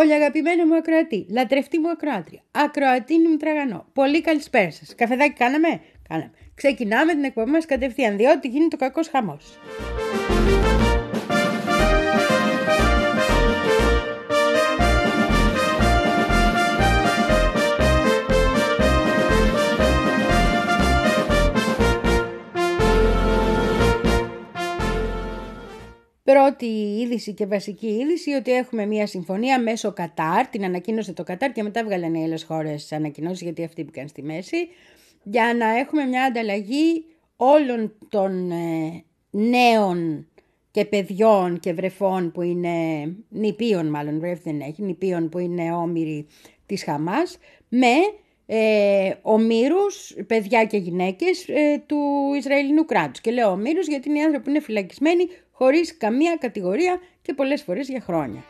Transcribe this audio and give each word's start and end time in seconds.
Πολύ 0.00 0.14
αγαπημένο 0.14 0.64
μου 0.66 0.76
ακροατή, 0.76 1.26
λατρευτή 1.30 1.78
μου 1.78 1.90
ακροάτρια, 1.90 2.40
ακροατή 2.50 3.18
μου 3.18 3.36
τραγανό. 3.36 3.86
Πολύ 3.92 4.20
καλησπέρα 4.20 4.70
σας. 4.70 4.94
Καφεδάκι 4.94 5.32
κάναμε; 5.32 5.80
Κάναμε. 6.08 6.30
Ξεκινάμε 6.54 7.12
την 7.12 7.24
εκπομπή 7.24 7.50
μας 7.50 7.66
κατευθείαν, 7.66 8.16
διότι 8.16 8.48
γίνεται 8.48 8.76
ο 8.76 8.78
κακός 8.78 9.08
χαμός. 9.08 9.58
Πρώτη 26.32 26.66
είδηση 27.00 27.34
και 27.34 27.46
βασική 27.46 27.86
είδηση 27.86 28.32
ότι 28.32 28.52
έχουμε 28.52 28.86
μια 28.86 29.06
συμφωνία 29.06 29.60
μέσω 29.60 29.92
Κατάρ, 29.92 30.46
την 30.46 30.64
ανακοίνωσε 30.64 31.12
το 31.12 31.22
Κατάρ 31.22 31.52
και 31.52 31.62
μετά 31.62 31.84
βγάλανε 31.84 32.18
οι 32.18 32.22
άλλες 32.22 32.42
χώρες 32.42 32.92
ανακοινώσεις 32.92 33.40
γιατί 33.40 33.64
αυτοί 33.64 33.84
μπήκαν 33.84 34.08
στη 34.08 34.22
μέση, 34.22 34.68
για 35.22 35.54
να 35.58 35.78
έχουμε 35.78 36.04
μια 36.04 36.24
ανταλλαγή 36.24 37.04
όλων 37.36 37.96
των 38.08 38.50
ε, 38.50 39.04
νέων 39.30 40.28
και 40.70 40.84
παιδιών 40.84 41.58
και 41.58 41.72
βρεφών 41.72 42.32
που 42.32 42.42
είναι 42.42 42.70
νηπίων 43.28 43.86
μάλλον, 43.86 44.20
βρέφη 44.20 44.42
δεν 44.44 44.60
έχει, 44.60 44.82
νηπίων 44.82 45.28
που 45.28 45.38
είναι 45.38 45.72
όμοιροι 45.72 46.26
της 46.66 46.84
Χαμάς 46.84 47.38
με 47.68 47.92
ε, 48.46 49.14
ομήρους, 49.22 50.16
παιδιά 50.26 50.64
και 50.64 50.76
γυναίκες 50.76 51.48
ε, 51.48 51.82
του 51.86 51.98
Ισραηλινού 52.36 52.84
κράτους. 52.84 53.20
Και 53.20 53.30
λέω 53.30 53.50
ομήρους 53.50 53.86
γιατί 53.86 54.08
είναι 54.08 54.18
οι 54.18 54.22
άνθρωποι 54.22 54.44
που 54.44 54.50
είναι 54.50 54.60
φυλακισμένοι 54.60 55.28
χωρίς 55.62 55.96
καμία 55.96 56.36
κατηγορία 56.40 57.00
και 57.22 57.34
πολλές 57.34 57.62
φορές 57.62 57.88
για 57.88 58.00
χρόνια. 58.00 58.44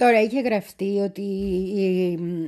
Τώρα 0.00 0.20
είχε 0.20 0.40
γραφτεί 0.40 0.98
ότι 0.98 1.22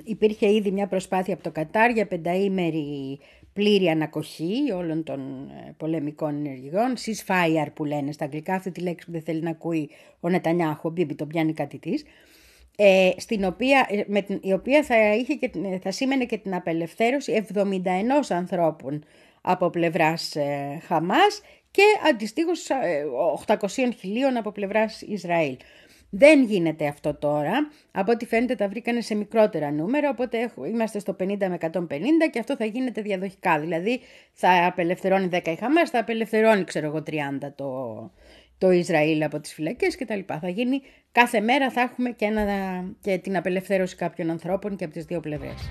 υπήρχε 0.04 0.52
ήδη 0.52 0.70
μια 0.70 0.86
προσπάθεια 0.86 1.34
από 1.34 1.42
το 1.42 1.50
Κατάρ 1.50 1.90
για 1.90 2.06
πενταήμερη 2.06 3.18
πλήρη 3.52 3.88
ανακοχή 3.88 4.72
όλων 4.76 5.02
των 5.02 5.20
ε, 5.66 5.74
πολεμικών 5.76 6.46
ενεργειών, 6.46 6.94
ceasefire 6.96 7.66
που 7.74 7.84
λένε 7.84 8.12
στα 8.12 8.24
αγγλικά, 8.24 8.54
αυτή 8.54 8.70
τη 8.70 8.80
λέξη 8.80 9.06
που 9.06 9.12
δεν 9.12 9.22
θέλει 9.22 9.42
να 9.42 9.50
ακούει 9.50 9.90
ο 10.20 10.28
Νετανιάχου, 10.28 10.88
ο 10.88 10.90
Μπίμπι 10.90 11.14
τον 11.14 11.28
πιάνει 11.28 11.52
κάτι 11.52 11.78
της, 11.78 12.04
ε, 12.76 13.10
στην 13.16 13.44
οποία, 13.44 13.86
ε, 13.90 14.02
με 14.06 14.22
την, 14.22 14.40
η 14.42 14.52
οποία 14.52 14.82
θα, 14.82 15.14
είχε 15.14 15.34
και, 15.34 15.50
θα 15.82 15.90
σήμαινε 15.90 16.24
και 16.24 16.38
την 16.38 16.54
απελευθέρωση 16.54 17.46
71 17.54 17.60
ανθρώπων 18.28 19.04
από 19.40 19.70
πλευράς 19.70 20.36
ε, 20.36 20.80
Χαμάς 20.86 21.40
και 21.70 21.82
αντιστοίχως 22.08 22.68
800 23.46 23.56
χιλίων 23.98 24.36
από 24.36 24.52
πλευράς 24.52 25.02
Ισραήλ. 25.02 25.56
Δεν 26.14 26.42
γίνεται 26.42 26.86
αυτό 26.86 27.14
τώρα. 27.14 27.70
Από 27.92 28.12
ό,τι 28.12 28.26
φαίνεται 28.26 28.54
τα 28.54 28.68
βρήκανε 28.68 29.00
σε 29.00 29.14
μικρότερα 29.14 29.70
νούμερα, 29.70 30.10
οπότε 30.10 30.52
είμαστε 30.66 30.98
στο 30.98 31.16
50 31.20 31.36
με 31.38 31.58
150 31.60 31.70
και 32.30 32.38
αυτό 32.38 32.56
θα 32.56 32.64
γίνεται 32.64 33.02
διαδοχικά. 33.02 33.60
Δηλαδή 33.60 34.00
θα 34.32 34.66
απελευθερώνει 34.66 35.28
10 35.32 35.46
η 35.46 35.54
Χαμάς, 35.54 35.90
θα 35.90 35.98
απελευθερώνει 35.98 36.64
ξέρω 36.64 36.86
εγώ 36.86 37.02
30 37.06 37.12
το, 37.54 38.10
το 38.58 38.70
Ισραήλ 38.70 39.22
από 39.22 39.40
τις 39.40 39.52
φυλακές 39.54 39.96
κτλ. 39.96 40.20
Θα 40.40 40.48
γίνει 40.48 40.82
κάθε 41.12 41.40
μέρα 41.40 41.70
θα 41.70 41.80
έχουμε 41.80 42.10
και, 42.10 42.24
ένα, 42.24 42.44
και 43.00 43.18
την 43.18 43.36
απελευθέρωση 43.36 43.96
κάποιων 43.96 44.30
ανθρώπων 44.30 44.76
και 44.76 44.84
από 44.84 44.92
τις 44.92 45.04
δύο 45.04 45.20
πλευρές. 45.20 45.70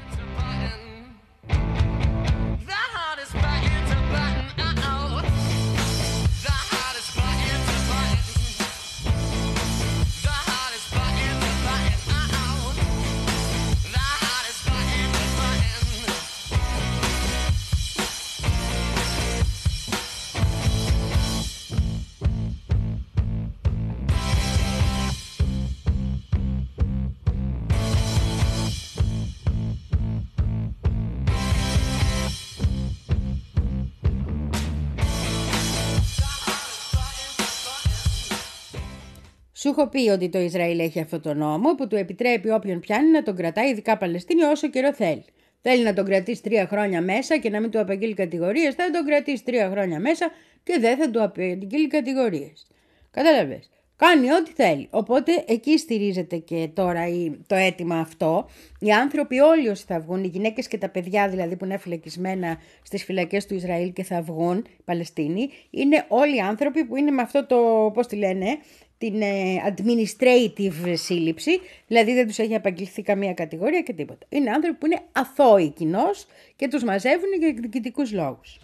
Έχω 39.71 39.87
πει 39.87 40.09
ότι 40.09 40.29
το 40.29 40.39
Ισραήλ 40.39 40.79
έχει 40.79 40.99
αυτό 40.99 41.19
το 41.19 41.33
νόμο 41.33 41.75
που 41.75 41.87
του 41.87 41.95
επιτρέπει 41.95 42.49
όποιον 42.49 42.79
πιάνει 42.79 43.09
να 43.09 43.23
τον 43.23 43.35
κρατάει, 43.35 43.69
ειδικά 43.69 43.97
Παλαιστίνη, 43.97 44.43
όσο 44.43 44.69
καιρό 44.69 44.93
θέλει. 44.93 45.25
Θέλει 45.61 45.83
να 45.83 45.93
τον 45.93 46.05
κρατήσει 46.05 46.43
τρία 46.43 46.67
χρόνια 46.67 47.01
μέσα 47.01 47.37
και 47.37 47.49
να 47.49 47.59
μην 47.59 47.69
του 47.69 47.79
απαγγείλει 47.79 48.13
κατηγορίες, 48.13 48.75
θα 48.75 48.89
τον 48.91 49.05
κρατήσει 49.05 49.43
τρία 49.43 49.69
χρόνια 49.69 49.99
μέσα 49.99 50.31
και 50.63 50.77
δεν 50.79 50.97
θα 50.97 51.09
του 51.09 51.23
απαγγείλει 51.23 51.87
κατηγορίες. 51.87 52.67
Κατάλαβες. 53.11 53.69
Κάνει 53.95 54.33
ό,τι 54.33 54.51
θέλει. 54.51 54.87
Οπότε 54.91 55.43
εκεί 55.47 55.77
στηρίζεται 55.77 56.37
και 56.37 56.69
τώρα 56.73 57.05
το 57.47 57.55
αίτημα 57.55 57.99
αυτό. 57.99 58.45
Οι 58.79 58.91
άνθρωποι 58.91 59.39
όλοι 59.39 59.69
όσοι 59.69 59.83
θα 59.87 59.99
βγουν, 59.99 60.23
οι 60.23 60.27
γυναίκες 60.27 60.67
και 60.67 60.77
τα 60.77 60.89
παιδιά 60.89 61.29
δηλαδή 61.29 61.55
που 61.55 61.65
είναι 61.65 61.77
φυλακισμένα 61.77 62.57
στις 62.83 63.03
φυλακές 63.03 63.45
του 63.45 63.53
Ισραήλ 63.53 63.93
και 63.93 64.03
θα 64.03 64.21
βγουν, 64.21 64.57
οι 64.57 64.81
Παλαιστίνοι, 64.85 65.49
είναι 65.69 66.05
όλοι 66.07 66.41
άνθρωποι 66.41 66.85
που 66.85 66.95
είναι 66.95 67.11
με 67.11 67.21
αυτό 67.21 67.45
το, 67.45 67.91
πώς 67.93 68.07
τη 68.07 68.15
λένε, 68.15 68.57
την 69.01 69.21
ε, 69.21 69.55
administrative 69.71 70.93
σύλληψη, 70.93 71.59
δηλαδή 71.87 72.13
δεν 72.13 72.27
τους 72.27 72.37
έχει 72.39 72.55
απαγγελθεί 72.55 73.01
καμία 73.01 73.33
κατηγορία 73.33 73.81
και 73.81 73.93
τίποτα. 73.93 74.25
Είναι 74.29 74.51
άνθρωποι 74.51 74.77
που 74.77 74.85
είναι 74.85 75.01
αθώοι 75.11 75.69
κοινώς 75.69 76.25
και 76.55 76.67
τους 76.67 76.83
μαζεύουν 76.83 77.29
για 77.39 77.47
εκδικητικούς 77.47 78.11
λόγους. 78.11 78.59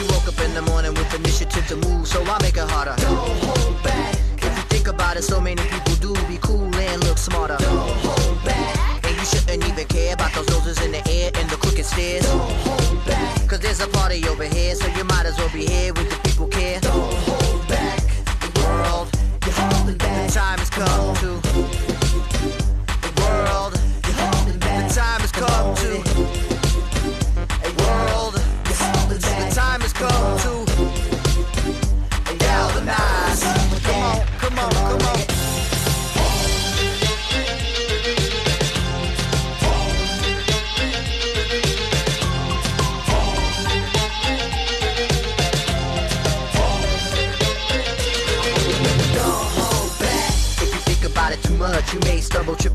you 0.00 0.06
woke 0.14 0.28
up 0.32 0.40
in 0.46 0.52
the 0.58 0.64
morning 0.70 0.94
with 0.98 1.12
initiative 1.20 1.64
to 1.72 1.76
move, 1.84 2.04
so 2.12 2.18
I 2.34 2.36
make 2.46 2.56
it 2.62 2.68
harder. 2.74 2.94
Don't 2.96 3.44
hold 3.44 3.76
back. 3.82 4.20
Cause 13.50 13.58
there's 13.58 13.80
a 13.80 13.88
party 13.88 14.24
over 14.28 14.44
here, 14.44 14.76
so 14.76 14.86
you 14.96 15.02
might 15.02 15.26
as 15.26 15.36
well 15.36 15.50
be 15.52 15.66
here 15.66 15.92
with 15.92 16.08
the 16.08 16.28
people 16.28 16.46
care. 16.46 16.78
Don't 16.78 17.12
hold 17.24 17.66
back 17.66 17.98
the 18.42 18.60
world, 18.60 19.08
you're 19.44 19.52
holding 19.52 19.98
back. 19.98 20.28
The 20.28 20.32
time 20.32 20.58
has 20.60 20.70
come 20.70 21.16
to 21.16 21.79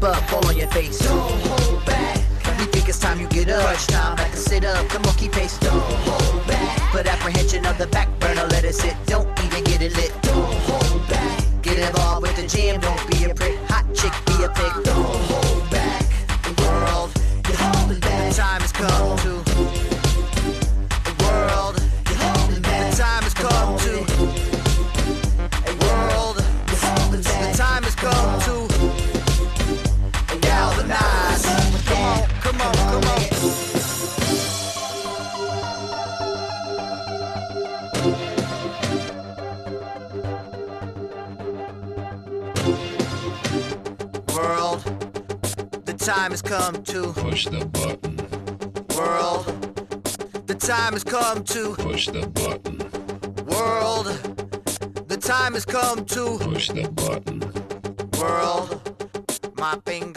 up, 0.05 0.23
fall 0.29 0.45
on 0.47 0.55
your 0.55 0.67
face. 0.67 0.99
Don't 0.99 1.31
hold 1.47 1.85
back. 1.85 2.17
We 2.59 2.65
think 2.65 2.87
it's 2.87 2.99
time 2.99 3.19
you 3.19 3.27
get 3.27 3.49
up. 3.49 3.63
Crunch 3.63 3.87
time, 3.87 4.17
like 4.17 4.31
to 4.31 4.37
sit 4.37 4.63
up, 4.63 4.87
the 4.89 4.99
monkey 4.99 5.29
face. 5.29 5.57
Don't 5.59 5.81
hold 6.07 6.47
back. 6.47 6.91
Put 6.91 7.07
apprehension 7.07 7.65
of 7.65 7.77
the 7.77 7.87
back 7.87 8.07
burner, 8.19 8.45
let 8.47 8.63
it 8.63 8.75
sit. 8.75 8.95
Don't 9.05 9.27
even 9.43 9.63
get 9.63 9.81
it 9.81 9.95
lit. 9.95 10.13
Don't 10.21 10.53
hold 10.69 11.07
back. 11.09 11.43
Get 11.61 11.79
involved 11.79 12.21
with 12.21 12.35
the 12.35 12.47
jam, 12.47 12.79
don't 12.79 13.11
be 13.11 13.25
a 13.25 13.33
prick. 13.33 13.57
Hot 13.69 13.85
chick, 13.93 14.13
be 14.27 14.43
a 14.43 14.49
pig. 14.49 14.73
Don't 14.83 15.15
hold 15.31 15.69
back. 15.71 16.05
The 16.43 16.53
world, 16.61 17.11
you're 17.47 17.57
holding 17.57 17.99
back. 17.99 18.29
The 18.29 18.41
time 18.41 18.61
has 18.61 18.71
come 18.71 19.14
time 46.25 46.31
has 46.31 46.41
come 46.41 46.83
to. 46.83 47.13
Push 47.13 47.45
the 47.45 47.65
button. 47.65 48.17
World, 48.97 49.45
the 50.47 50.55
time 50.55 50.93
has 50.93 51.03
come 51.03 51.43
to. 51.43 51.75
Push 51.75 52.07
the 52.07 52.25
button. 52.25 52.79
World, 53.45 54.07
the 55.07 55.17
time 55.17 55.53
has 55.53 55.65
come 55.65 56.03
to. 56.05 56.39
Push 56.39 56.69
the 56.69 56.89
button. 56.89 57.41
World, 58.19 58.81
my 59.59 59.77
finger 59.85 60.14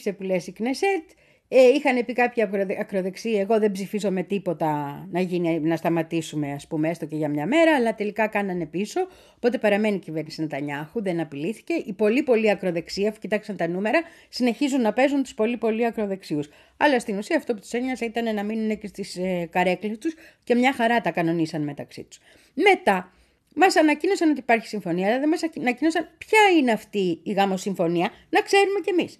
Ψήφισε 0.00 0.18
που 0.18 0.22
λες 0.32 0.46
η 0.46 0.52
Κνεσέτ. 0.52 1.10
Ε, 1.48 1.68
είχαν 1.68 2.04
πει 2.04 2.12
κάποια 2.12 2.44
ακροδε- 2.44 2.80
ακροδεξοί, 2.80 3.30
εγώ 3.30 3.58
δεν 3.58 3.72
ψηφίζω 3.72 4.10
με 4.10 4.22
τίποτα 4.22 4.68
να, 5.10 5.20
γίνει, 5.20 5.60
να 5.60 5.76
σταματήσουμε 5.76 6.52
ας 6.52 6.66
πούμε 6.66 6.88
έστω 6.88 7.06
και 7.06 7.16
για 7.16 7.28
μια 7.28 7.46
μέρα, 7.46 7.74
αλλά 7.74 7.94
τελικά 7.94 8.26
κάνανε 8.26 8.66
πίσω, 8.66 9.00
οπότε 9.36 9.58
παραμένει 9.58 9.94
η 9.96 9.98
κυβέρνηση 9.98 10.40
Νετανιάχου, 10.40 11.02
δεν 11.02 11.20
απειλήθηκε. 11.20 11.72
Οι 11.86 11.92
πολύ 11.92 12.22
πολύ 12.22 12.50
ακροδεξοί, 12.50 13.06
αφού 13.06 13.18
κοιτάξαν 13.18 13.56
τα 13.56 13.68
νούμερα, 13.68 14.00
συνεχίζουν 14.28 14.80
να 14.80 14.92
παίζουν 14.92 15.22
τους 15.22 15.34
πολύ 15.34 15.56
πολύ 15.56 15.86
ακροδεξίους. 15.86 16.48
Αλλά 16.76 17.00
στην 17.00 17.18
ουσία 17.18 17.36
αυτό 17.36 17.54
που 17.54 17.60
τους 17.60 17.72
ένοιαζε 17.72 18.04
ήταν 18.04 18.34
να 18.34 18.42
μείνουν 18.42 18.78
και 18.78 18.86
στις 18.86 19.16
ε, 19.16 19.48
καρέκλες 19.50 19.98
τους 19.98 20.14
και 20.44 20.54
μια 20.54 20.72
χαρά 20.72 21.00
τα 21.00 21.10
κανονίσαν 21.10 21.62
μεταξύ 21.62 22.02
τους. 22.02 22.18
Μετά, 22.54 23.12
Μας 23.54 23.76
ανακοίνωσαν 23.76 24.30
ότι 24.30 24.38
υπάρχει 24.38 24.66
συμφωνία, 24.66 25.06
αλλά 25.06 25.18
δεν 25.18 25.28
μας 25.28 25.40
ανακοίνωσαν 25.58 26.08
ποια 26.18 26.38
είναι 26.58 26.72
αυτή 26.72 27.20
η 27.22 27.32
γάμο 27.32 27.56
συμφωνία, 27.56 28.10
να 28.30 28.40
ξέρουμε 28.40 28.80
κι 28.84 28.90
εμείς. 28.90 29.18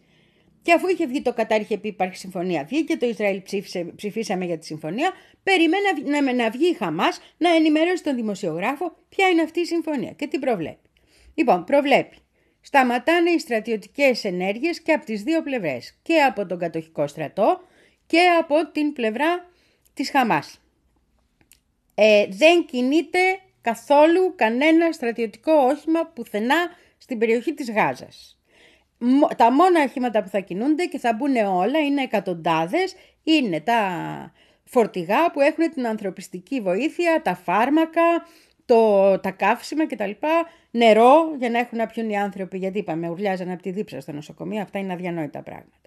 Και 0.62 0.72
αφού 0.72 0.88
είχε 0.88 1.06
βγει 1.06 1.22
το 1.22 1.32
Κατάρ, 1.32 1.60
είχε 1.60 1.78
πει 1.78 1.88
υπάρχει 1.88 2.16
συμφωνία, 2.16 2.64
βγήκε 2.64 2.96
το 2.96 3.06
Ισραήλ, 3.06 3.42
ψήφισε, 3.42 3.84
ψηφίσαμε 3.96 4.44
για 4.44 4.58
τη 4.58 4.66
συμφωνία, 4.66 5.12
περιμένει 5.42 5.82
να, 6.04 6.22
να, 6.22 6.32
να 6.32 6.50
βγει 6.50 6.66
η 6.66 6.74
Χαμάς 6.74 7.20
να 7.36 7.54
ενημερώσει 7.54 8.02
τον 8.02 8.14
δημοσιογράφο 8.14 8.96
ποια 9.08 9.28
είναι 9.28 9.42
αυτή 9.42 9.60
η 9.60 9.64
συμφωνία 9.64 10.10
και 10.10 10.26
τι 10.26 10.38
προβλέπει. 10.38 10.90
Λοιπόν, 11.34 11.64
προβλέπει. 11.64 12.16
Σταματάνε 12.60 13.30
οι 13.30 13.38
στρατιωτικές 13.38 14.24
ενέργειες 14.24 14.80
και 14.82 14.92
από 14.92 15.04
τις 15.04 15.22
δύο 15.22 15.42
πλευρές. 15.42 15.98
Και 16.02 16.22
από 16.22 16.46
τον 16.46 16.58
κατοχικό 16.58 17.06
στρατό 17.06 17.60
και 18.06 18.20
από 18.40 18.70
την 18.70 18.92
πλευρά 18.92 19.50
της 19.94 20.10
Χαμάς. 20.10 20.60
Ε, 21.94 22.26
δεν 22.28 22.64
κινείται 22.64 23.18
καθόλου 23.60 24.34
κανένα 24.36 24.92
στρατιωτικό 24.92 25.52
όχημα 25.52 26.06
πουθενά 26.06 26.70
στην 26.98 27.18
περιοχή 27.18 27.54
της 27.54 27.70
Γάζας. 27.70 28.39
Μο- 29.00 29.28
Τα 29.36 29.52
μόνα 29.52 29.82
οχήματα 29.82 30.22
που 30.22 30.28
θα 30.28 30.38
κινούνται 30.38 30.84
και 30.84 30.98
θα 30.98 31.12
μπουν 31.14 31.36
όλα 31.36 31.78
είναι 31.78 32.02
εκατοντάδες, 32.02 32.94
είναι 33.22 33.60
τα 33.60 33.80
φορτηγά 34.64 35.30
που 35.30 35.40
έχουν 35.40 35.70
την 35.70 35.86
ανθρωπιστική 35.86 36.60
βοήθεια, 36.60 37.22
τα 37.22 37.34
φάρμακα, 37.34 38.26
το, 38.64 39.18
τα 39.18 39.30
καύσιμα 39.30 39.86
κτλ. 39.86 40.10
Νερό 40.70 41.34
για 41.38 41.50
να 41.50 41.58
έχουν 41.58 41.78
να 41.78 41.86
πιούν 41.86 42.10
οι 42.10 42.18
άνθρωποι, 42.18 42.58
γιατί 42.58 42.78
είπαμε, 42.78 43.08
ουρλιάζαν 43.08 43.50
από 43.50 43.62
τη 43.62 43.70
δίψα 43.70 44.00
στο 44.00 44.12
νοσοκομείο, 44.12 44.62
αυτά 44.62 44.78
είναι 44.78 44.92
αδιανόητα 44.92 45.42
πράγματα. 45.42 45.78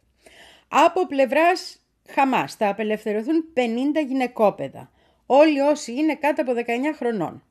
Από 0.67 1.07
πλευράς 1.07 1.77
Χαμάς 2.09 2.55
θα 2.55 2.69
απελευθερωθούν 2.69 3.45
50 3.53 3.59
γυναικόπαιδα, 4.07 4.91
όλοι 5.25 5.59
όσοι 5.59 5.91
είναι 5.91 6.15
κάτω 6.15 6.41
από 6.41 6.53
19 6.53 6.61
χρονών. 6.95 7.43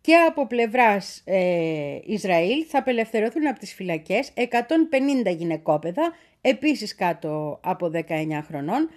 Και 0.00 0.14
από 0.14 0.46
πλευράς 0.46 1.22
ε, 1.24 1.98
Ισραήλ 2.04 2.64
θα 2.68 2.78
απελευθερωθούν 2.78 3.46
από 3.46 3.58
τις 3.58 3.74
φυλακές 3.74 4.32
150 4.36 5.36
γυναικόπαιδα, 5.36 6.12
επίσης 6.40 6.94
κάτω 6.94 7.60
από 7.62 7.90
19 7.94 8.00
χρονών, 8.46 8.88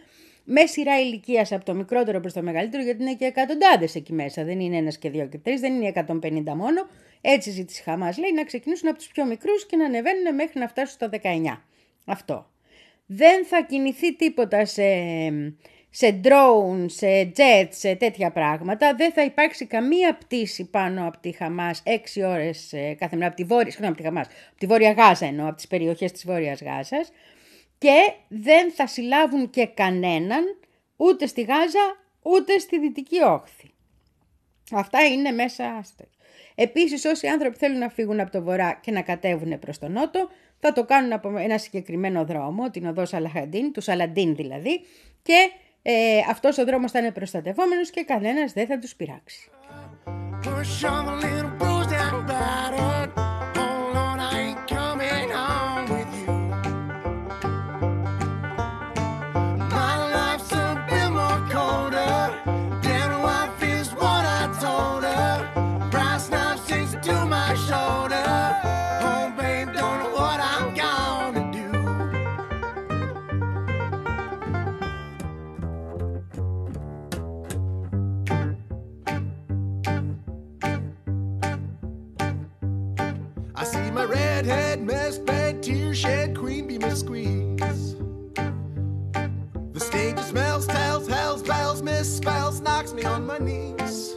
με 0.43 0.65
σειρά 0.65 0.99
ηλικίας 0.99 1.51
από 1.51 1.65
το 1.65 1.73
μικρότερο 1.73 2.19
προς 2.19 2.33
το 2.33 2.41
μεγαλύτερο, 2.41 2.83
γιατί 2.83 3.01
είναι 3.01 3.13
και 3.13 3.25
εκατοντάδες 3.25 3.95
εκεί 3.95 4.13
μέσα. 4.13 4.43
Δεν 4.43 4.59
είναι 4.59 4.77
ένας 4.77 4.97
και 4.97 5.09
δύο 5.09 5.25
και 5.27 5.37
τρεις, 5.37 5.59
δεν 5.59 5.73
είναι 5.73 5.87
150 5.87 6.55
μόνο. 6.55 6.87
Έτσι 7.21 7.49
ζήτησε 7.49 7.81
η 7.81 7.89
Χαμάς, 7.89 8.17
λέει, 8.17 8.33
να 8.33 8.43
ξεκινήσουν 8.43 8.89
από 8.89 8.97
τους 8.97 9.07
πιο 9.07 9.25
μικρούς 9.25 9.65
και 9.65 9.75
να 9.75 9.85
ανεβαίνουν 9.85 10.35
μέχρι 10.35 10.59
να 10.59 10.67
φτάσουν 10.67 10.93
στα 10.93 11.09
19. 11.09 11.61
Αυτό. 12.05 12.49
Δεν 13.05 13.45
θα 13.45 13.61
κινηθεί 13.61 14.15
τίποτα 14.15 14.65
σε, 14.65 14.83
σε 15.91 16.19
drone, 16.23 16.85
σε 16.85 17.31
jet, 17.37 17.67
σε 17.69 17.95
τέτοια 17.95 18.31
πράγματα. 18.31 18.95
Δεν 18.95 19.11
θα 19.11 19.23
υπάρξει 19.23 19.65
καμία 19.65 20.15
πτήση 20.15 20.65
πάνω 20.65 21.07
από 21.07 21.17
τη 21.17 21.31
Χαμάς 21.31 21.83
6 21.85 21.89
ώρες 22.25 22.73
ε, 22.73 22.95
κάθε 22.99 23.15
μέρα, 23.15 23.27
από 23.27 23.35
τη 23.35 23.43
βόρεια, 23.43 23.71
συγγνώμη, 23.71 23.93
από 23.93 24.01
τη 24.01 24.07
Χαμάς, 24.07 24.25
από 24.25 24.57
τη 24.57 24.65
Βόρεια 24.65 24.91
Γάζα 24.91 25.25
εννοώ, 25.25 25.47
από 25.47 25.55
τις 25.55 25.67
περιοχές 25.67 26.11
της 26.11 26.25
Βόρειας 26.25 26.61
Γάζας. 26.61 27.11
Και 27.77 28.13
δεν 28.27 28.71
θα 28.71 28.87
συλλάβουν 28.87 29.49
και 29.49 29.65
κανέναν 29.65 30.43
ούτε 30.95 31.25
στη 31.25 31.41
Γάζα 31.41 31.97
ούτε 32.21 32.59
στη 32.59 32.79
Δυτική 32.79 33.21
Όχθη. 33.21 33.71
Αυτά 34.71 35.05
είναι 35.05 35.31
μέσα 35.31 35.81
στο... 35.83 36.05
Επίσης 36.55 37.05
όσοι 37.05 37.27
άνθρωποι 37.27 37.57
θέλουν 37.57 37.77
να 37.77 37.89
φύγουν 37.89 38.19
από 38.19 38.31
το 38.31 38.41
βορρά 38.41 38.79
και 38.81 38.91
να 38.91 39.01
κατέβουν 39.01 39.59
προς 39.59 39.79
τον 39.79 39.91
νότο 39.91 40.29
θα 40.59 40.73
το 40.73 40.85
κάνουν 40.85 41.13
από 41.13 41.37
ένα 41.37 41.57
συγκεκριμένο 41.57 42.25
δρόμο, 42.25 42.69
την 42.69 42.85
οδό 42.85 43.05
Σαλαχαντίν, 43.05 43.71
του 43.73 43.81
Σαλαντίν 43.81 44.35
δηλαδή 44.35 44.81
και 45.21 45.51
ε, 45.81 46.19
αυτός 46.29 46.57
ο 46.57 46.65
δρόμος 46.65 46.91
θα 46.91 46.99
είναι 46.99 47.11
προστατευόμενος 47.11 47.89
και 47.89 48.03
κανένας 48.03 48.53
δεν 48.53 48.67
θα 48.67 48.79
τους 48.79 48.95
πειράξει. 48.95 49.49
Queen 86.91 87.57
squeeze. 87.57 87.95
The 89.73 89.79
stage 89.79 90.19
smells, 90.19 90.67
tells, 90.67 91.07
hells, 91.07 91.41
bells, 91.43 91.81
misspells, 91.81 92.61
knocks 92.61 92.93
me 92.93 93.03
on 93.03 93.25
my 93.25 93.37
knees. 93.37 94.15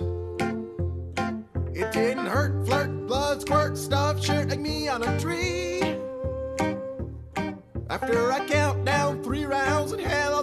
It 1.73 1.93
didn't 1.93 2.26
hurt, 2.26 2.66
flirt, 2.66 3.07
blood, 3.07 3.43
squirt, 3.43 3.76
stuff, 3.76 4.25
shirt 4.25 4.49
like 4.49 4.61
me 4.61 4.88
on 4.88 5.02
a 5.02 5.21
tree. 5.21 5.83
After 7.90 8.33
I 8.33 8.45
count 8.47 8.85
down 8.85 9.23
three 9.23 9.45
rounds 9.45 9.93
in 9.93 10.00
hell, 10.00 10.34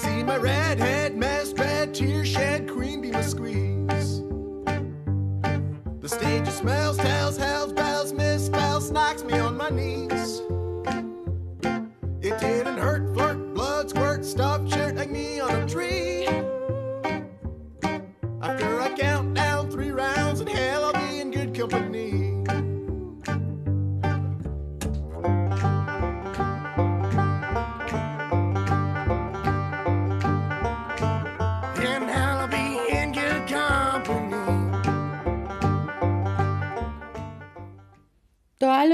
see 0.00 0.22
my 0.22 0.36
redhead 0.36 1.14
mastrat, 1.14 1.92
tear 1.92 2.24
shed, 2.24 2.68
queen 2.70 3.02
bee 3.02 3.10
my 3.10 3.20
squeeze. 3.20 4.22
The 6.00 6.08
stage 6.08 6.48
of 6.48 6.54
smells, 6.54 6.96
tells, 6.96 7.36
howls, 7.36 7.72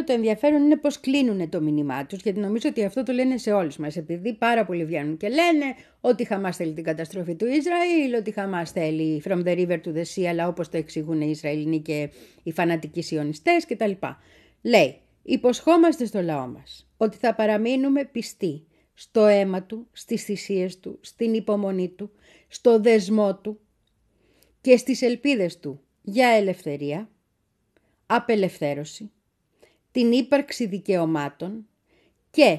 Το 0.07 0.13
άλλο 0.13 0.21
το 0.23 0.27
ενδιαφέρον 0.27 0.65
είναι 0.65 0.77
πώς 0.77 1.01
κλείνουν 1.01 1.49
το 1.49 1.61
μήνυμά 1.61 2.07
τους, 2.07 2.21
γιατί 2.23 2.39
νομίζω 2.41 2.69
ότι 2.69 2.85
αυτό 2.85 3.03
το 3.03 3.13
λένε 3.13 3.37
σε 3.37 3.53
όλους 3.53 3.77
μας, 3.77 3.97
επειδή 3.97 4.35
πάρα 4.35 4.65
πολλοί 4.65 4.85
βγαίνουν 4.85 5.17
και 5.17 5.29
λένε 5.29 5.65
ότι 6.01 6.23
η 6.23 6.25
Χαμάς 6.25 6.57
θέλει 6.57 6.73
την 6.73 6.85
καταστροφή 6.85 7.35
του 7.35 7.47
Ισραήλ, 7.47 8.15
ότι 8.19 8.31
η 8.31 8.33
Χαμάς 8.33 8.71
θέλει 8.71 9.23
from 9.25 9.45
the 9.45 9.57
river 9.57 9.81
to 9.85 9.95
the 9.95 10.03
sea, 10.15 10.25
αλλά 10.25 10.49
όπως 10.49 10.69
το 10.69 10.77
εξηγούν 10.77 11.21
οι 11.21 11.31
Ισραηλινοί 11.31 11.81
και 11.81 12.11
οι 12.43 12.53
φανατικοί 12.53 13.03
σιωνιστές 13.03 13.67
κτλ. 13.67 13.91
Λέει, 14.63 15.01
υποσχόμαστε 15.23 16.05
στο 16.05 16.23
λαό 16.23 16.47
μας 16.47 16.89
ότι 16.97 17.17
θα 17.17 17.35
παραμείνουμε 17.35 18.05
πιστοί 18.05 18.67
στο 18.95 19.25
αίμα 19.25 19.63
του, 19.63 19.87
στις 19.93 20.25
θυσίες 20.25 20.81
του, 20.81 20.99
στην 21.01 21.35
υπομονή 21.35 21.89
του, 21.89 22.11
στο 22.49 22.81
δεσμό 22.81 23.37
του 23.37 23.61
και 24.61 24.77
στις 24.77 25.03
ελπίδες 25.03 25.59
του 25.59 25.81
για 26.03 26.29
ελευθερία, 26.29 27.11
απελευθέρωση, 28.07 29.11
την 29.97 30.13
ύπαρξη 30.13 30.67
δικαιωμάτων 30.67 31.67
και 32.31 32.59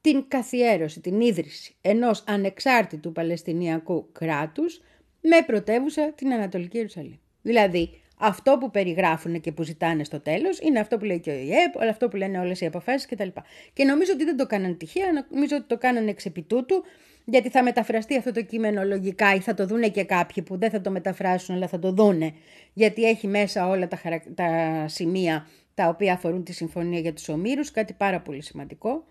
την 0.00 0.24
καθιέρωση, 0.28 1.00
την 1.00 1.20
ίδρυση 1.20 1.76
ενός 1.80 2.24
ανεξάρτητου 2.26 3.12
Παλαιστινιακού 3.12 4.08
κράτους 4.12 4.80
με 5.20 5.36
πρωτεύουσα 5.46 6.12
την 6.12 6.32
Ανατολική 6.32 6.76
Ιερουσαλήμ. 6.76 7.16
Δηλαδή, 7.42 8.00
αυτό 8.18 8.58
που 8.60 8.70
περιγράφουν 8.70 9.40
και 9.40 9.52
που 9.52 9.62
ζητάνε 9.62 10.04
στο 10.04 10.20
τέλος 10.20 10.58
είναι 10.58 10.78
αυτό 10.78 10.96
που 10.96 11.04
λέει 11.04 11.20
και 11.20 11.30
ο 11.30 11.34
ΙΕΠ, 11.34 11.76
όλο 11.76 11.90
αυτό 11.90 12.08
που 12.08 12.16
λένε 12.16 12.38
όλες 12.38 12.60
οι 12.60 12.66
αποφάσεις 12.66 13.06
κτλ. 13.06 13.28
Και 13.72 13.84
νομίζω 13.84 14.12
ότι 14.14 14.24
δεν 14.24 14.36
το 14.36 14.46
κάνανε 14.46 14.74
τυχαία, 14.74 15.26
νομίζω 15.30 15.56
ότι 15.56 15.66
το 15.66 15.78
κάνανε 15.78 16.10
εξ 16.10 16.24
επιτούτου, 16.24 16.82
γιατί 17.24 17.48
θα 17.48 17.62
μεταφραστεί 17.62 18.16
αυτό 18.16 18.32
το 18.32 18.42
κείμενο 18.42 18.84
λογικά 18.84 19.34
ή 19.34 19.40
θα 19.40 19.54
το 19.54 19.66
δούνε 19.66 19.88
και 19.88 20.04
κάποιοι 20.04 20.42
που 20.42 20.58
δεν 20.58 20.70
θα 20.70 20.80
το 20.80 20.90
μεταφράσουν 20.90 21.54
αλλά 21.54 21.68
θα 21.68 21.78
το 21.78 21.92
δούνε, 21.92 22.34
γιατί 22.72 23.04
έχει 23.04 23.26
μέσα 23.26 23.68
όλα 23.68 23.88
τα, 23.88 23.96
χαρακ... 23.96 24.22
τα 24.34 24.84
σημεία 24.88 25.46
τα 25.74 25.88
οποία 25.88 26.12
αφορούν 26.12 26.44
τη 26.44 26.52
συμφωνία 26.52 26.98
για 26.98 27.12
τους 27.12 27.28
ομήρους, 27.28 27.70
κάτι 27.70 27.92
πάρα 27.92 28.20
πολύ 28.20 28.42
σημαντικό, 28.42 29.04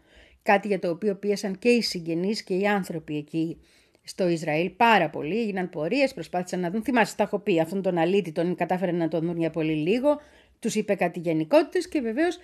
κάτι 0.44 0.68
για 0.68 0.80
το 0.80 0.90
οποίο 0.90 1.16
πίεσαν 1.16 1.60
και 1.60 1.70
οι 1.70 1.82
συγγενείς 1.82 2.44
και 2.44 2.54
οι 2.54 2.68
άνθρωποι 2.68 3.18
εκεί 3.18 3.58
στο 4.04 4.28
Ισραήλ 4.28 4.70
πάρα 4.70 5.10
πολύ, 5.10 5.40
έγιναν 5.40 5.70
πορείες, 5.70 6.14
προσπάθησαν 6.14 6.60
να 6.60 6.70
δουν, 6.70 6.84
θυμάσαι 6.84 7.16
τα 7.16 7.24
έχω 7.24 7.40
πει, 7.40 7.60
αυτόν 7.60 7.82
τον 7.82 7.98
αλήτη 7.98 8.32
τον 8.32 8.56
κατάφεραν 8.56 8.96
να 8.96 9.08
τον 9.08 9.26
δουν 9.26 9.38
για 9.38 9.50
πολύ 9.50 9.76
λίγο, 9.76 10.20
τους 10.60 10.76
είπε 10.76 10.96
κάτι 10.96 11.20
γενικότητες 11.20 11.88
και 11.88 12.02
βεβαίως 12.02 12.40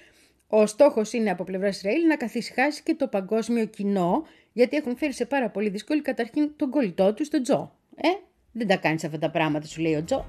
ο 0.47 0.65
στόχος 0.65 1.13
είναι 1.13 1.29
από 1.29 1.43
πλευρά 1.43 1.67
Ισραήλ 1.67 2.07
να 2.07 2.15
καθησυχάσει 2.15 2.83
και 2.83 2.95
το 2.95 3.07
παγκόσμιο 3.07 3.65
κοινό, 3.65 4.24
γιατί 4.53 4.77
έχουν 4.77 4.97
φέρει 4.97 5.13
σε 5.13 5.25
πάρα 5.25 5.50
πολύ 5.50 5.69
δύσκολη 5.69 6.01
καταρχήν 6.01 6.51
τον 6.55 6.69
κολλητό 6.69 7.13
τους, 7.13 7.29
τον 7.29 7.43
Τζο. 7.43 7.71
Ε, 7.95 8.09
δεν 8.51 8.67
τα 8.67 8.77
κάνεις 8.77 9.03
αυτά 9.03 9.17
τα 9.17 9.31
πράγματα, 9.31 9.67
σου 9.67 9.81
λέει 9.81 9.95
ο 9.95 10.03
Τζο. 10.03 10.25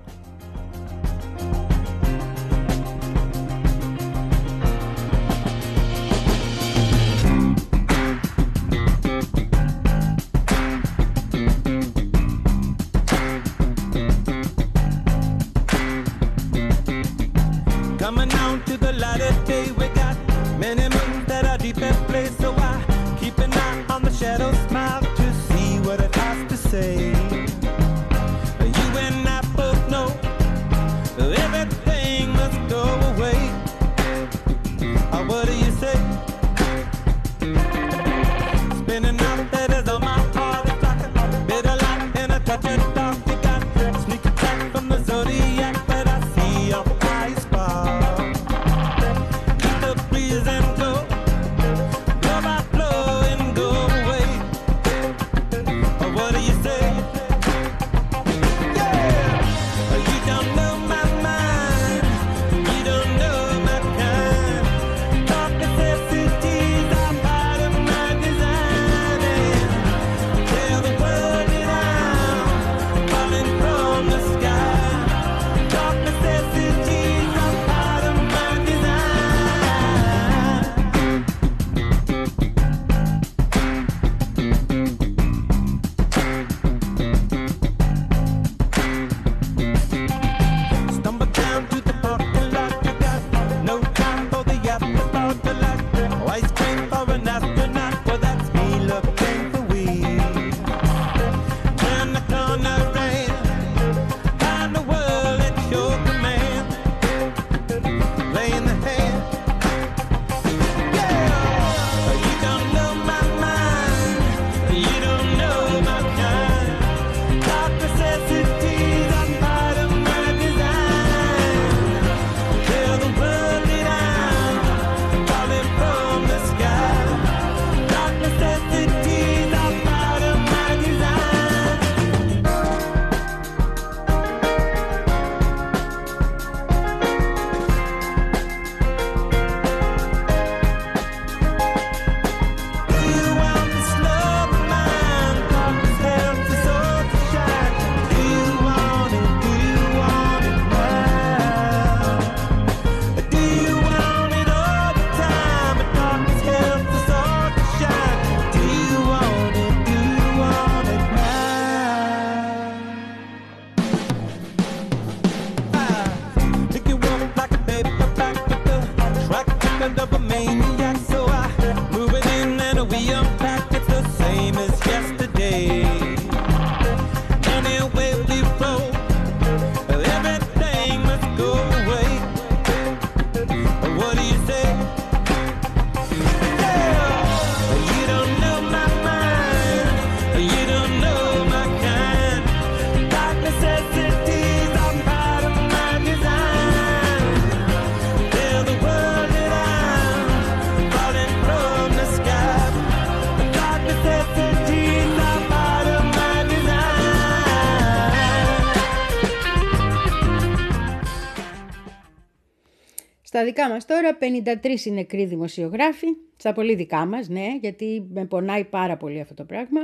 Στα 213.38 213.46
δικά 213.46 213.68
μας 213.68 213.84
τώρα 213.84 214.18
53 214.20 214.86
είναι 214.86 214.96
νεκροί 214.96 215.24
δημοσιογράφοι, 215.24 216.06
στα 216.36 216.52
πολύ 216.52 216.74
δικά 216.74 217.06
μας, 217.06 217.28
ναι, 217.28 217.46
γιατί 217.60 218.06
με 218.12 218.24
πονάει 218.24 218.64
πάρα 218.64 218.96
πολύ 218.96 219.20
αυτό 219.20 219.34
το 219.34 219.44
πράγμα. 219.44 219.80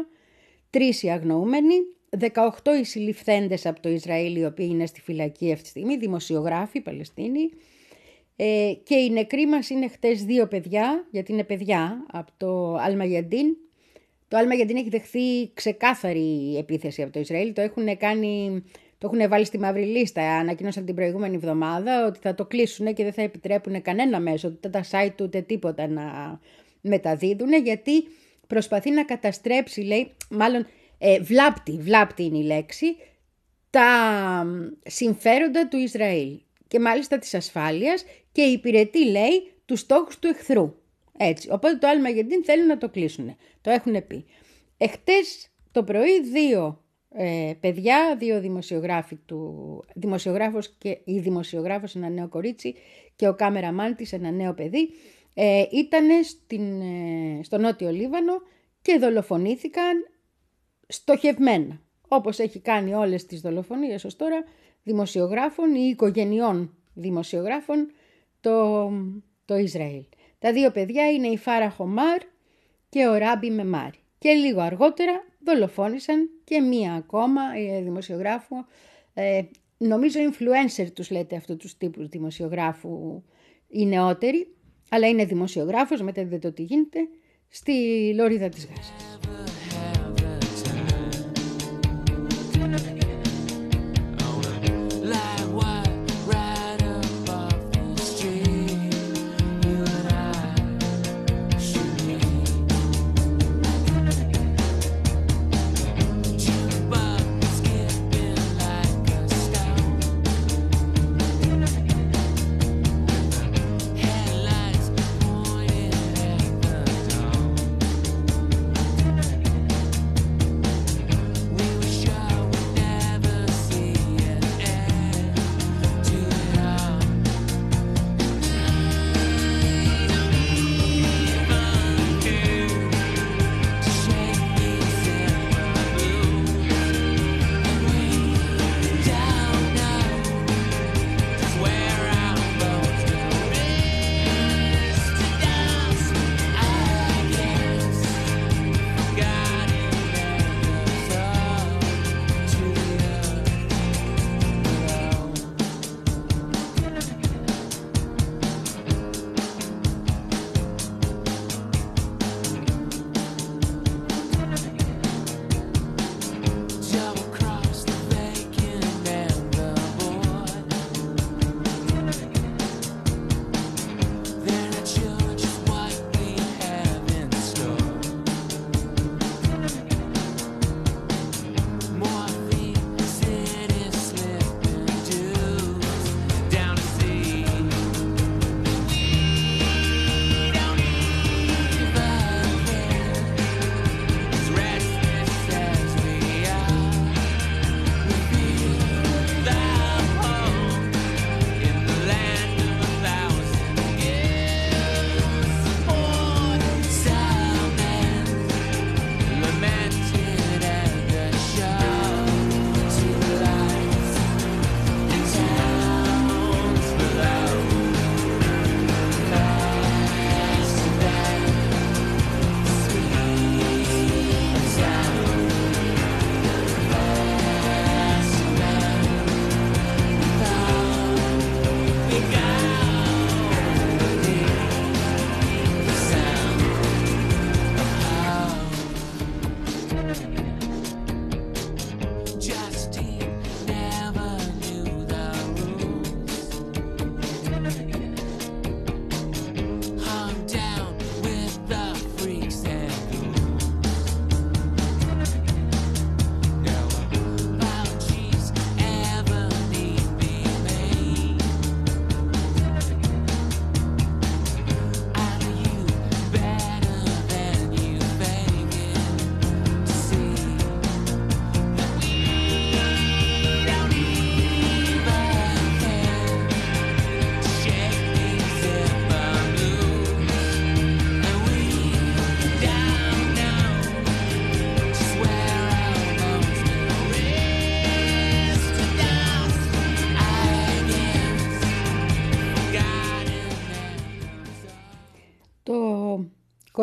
Τρεις 0.71 1.03
οι 1.03 1.11
αγνοούμενοι, 1.11 1.75
18 2.19 2.29
οι 2.81 2.85
συλληφθέντες 2.85 3.67
από 3.67 3.81
το 3.81 3.89
Ισραήλ, 3.89 4.37
οι 4.37 4.45
οποίοι 4.45 4.69
είναι 4.71 4.87
στη 4.87 5.01
φυλακή 5.01 5.51
αυτή 5.53 5.63
τη 5.63 5.69
στιγμή, 5.69 5.97
δημοσιογράφοι, 5.97 6.81
Παλαιστίνοι. 6.81 7.51
Ε, 8.37 8.73
και 8.83 8.95
οι 8.95 9.11
νεκροί 9.11 9.47
μας 9.47 9.71
είναι 9.71 9.89
χτες 9.89 10.25
δύο 10.25 10.47
παιδιά, 10.47 11.07
γιατί 11.11 11.33
είναι 11.33 11.45
παιδιά, 11.45 12.07
από 12.13 12.31
το 12.37 12.75
Αλμαγιαντίν. 12.75 13.57
Το 14.29 14.37
Αλμαγιαντίν 14.37 14.77
έχει 14.77 14.89
δεχθεί 14.89 15.53
ξεκάθαρη 15.55 16.57
επίθεση 16.59 17.03
από 17.03 17.13
το 17.13 17.21
Ισραήλ, 17.21 17.53
το 17.53 17.61
έχουν 17.61 17.97
κάνει 17.97 18.63
το 19.05 19.11
έχουν 19.15 19.29
βάλει 19.29 19.45
στη 19.45 19.59
μαύρη 19.59 19.85
λίστα. 19.85 20.37
Ανακοίνωσαν 20.37 20.85
την 20.85 20.95
προηγούμενη 20.95 21.35
εβδομάδα 21.35 22.07
ότι 22.07 22.19
θα 22.23 22.35
το 22.35 22.45
κλείσουν 22.45 22.95
και 22.95 23.03
δεν 23.03 23.13
θα 23.13 23.23
επιτρέπουν 23.23 23.83
κανένα 23.83 24.21
μέσο, 24.21 24.49
ούτε 24.49 24.69
τα 24.69 24.85
site 24.91 25.21
ούτε 25.21 25.41
τίποτα 25.41 25.89
να 25.89 26.39
μεταδίδουν, 26.81 27.53
γιατί 27.53 28.05
προσπαθεί 28.47 28.91
να 28.91 29.05
καταστρέψει, 29.05 29.81
λέει, 29.81 30.13
μάλλον 30.31 30.67
ε, 30.99 31.21
βλάπτει, 31.21 31.79
βλάπτει 31.81 32.25
είναι 32.25 32.39
η 32.39 32.43
λέξη, 32.43 32.97
τα 33.71 33.89
συμφέροντα 34.87 35.69
του 35.69 35.77
Ισραήλ 35.77 36.41
και 36.69 36.81
μάλιστα 36.81 37.19
της 37.19 37.35
ασφάλειας 37.35 38.05
και 38.33 38.43
υπηρετεί, 38.43 39.11
λέει, 39.11 39.53
τους 39.65 39.81
στόχους 39.81 40.19
του 40.19 40.29
εχθρού. 40.29 40.75
Έτσι. 41.17 41.49
Οπότε 41.51 41.77
το 41.77 41.89
άλλο 41.89 42.09
γιατί 42.09 42.43
θέλουν 42.43 42.67
να 42.67 42.79
το 42.79 42.89
κλείσουν. 42.89 43.37
Το 43.61 43.71
έχουν 43.71 44.07
πει. 44.07 44.25
Εχθές 44.77 45.49
το 45.73 45.83
πρωί 45.83 46.23
δύο 46.23 46.84
ε, 47.17 47.53
παιδιά, 47.61 48.17
δύο 48.19 48.41
δημοσιογράφοι 48.41 49.17
του, 49.17 49.85
δημοσιογράφος 49.95 50.69
και 50.79 50.99
η 51.05 51.19
δημοσιογράφος 51.19 51.95
ένα 51.95 52.09
νέο 52.09 52.29
κορίτσι 52.29 52.75
και 53.17 53.29
ο 53.29 53.35
κάμεραμάν 53.35 53.95
της 53.95 54.13
ένα 54.13 54.31
νέο 54.31 54.55
παιδί, 54.55 54.91
ε, 55.35 55.65
ήταν 55.71 56.25
στην, 56.25 56.81
ε, 56.81 57.43
στο 57.43 57.59
Νότιο 57.59 57.91
Λίβανο 57.91 58.33
και 58.83 58.99
δολοφονήθηκαν 58.99 60.11
στοχευμένα. 60.87 61.81
Όπως 62.09 62.39
έχει 62.39 62.59
κάνει 62.59 62.95
όλες 62.95 63.27
τις 63.27 63.41
δολοφονίες 63.41 64.05
ως 64.05 64.17
τώρα 64.17 64.45
δημοσιογράφων 64.83 65.75
ή 65.75 65.89
οικογενειών 65.93 66.75
δημοσιογράφων 66.95 67.91
το, 68.41 68.91
το 69.45 69.57
Ισραήλ. 69.57 70.05
Τα 70.39 70.53
δύο 70.53 70.71
παιδιά 70.71 71.11
είναι 71.11 71.27
η 71.27 71.37
Φάρα 71.37 71.71
Χομάρ 71.71 72.19
και 72.89 73.07
ο 73.07 73.15
Ράμπι 73.15 73.51
Μεμάρι. 73.51 73.99
Και 74.19 74.33
λίγο 74.33 74.61
αργότερα 74.61 75.25
δολοφόνησαν 75.45 76.31
και 76.45 76.61
μία 76.61 76.95
ακόμα 76.95 77.43
ε, 77.57 77.83
δημοσιογράφο, 77.83 78.67
ε, 79.15 79.43
νομίζω 79.79 80.21
influencer 80.21 80.87
τους 80.95 81.11
λέτε 81.11 81.37
αυτούς 81.37 81.57
τους 81.57 81.77
τύπους 81.77 82.09
δημοσιογράφου 82.09 83.23
οι 83.69 83.87
νεότεροι, 83.87 84.55
αλλά 84.89 85.09
είναι 85.09 85.25
δημοσιογράφος, 85.25 86.03
μεταδίδεται 86.03 86.51
τι 86.51 86.63
γίνεται, 86.63 86.99
στη 87.49 87.73
Λωρίδα 88.15 88.49
της 88.49 88.67
Γάζας. 88.67 89.14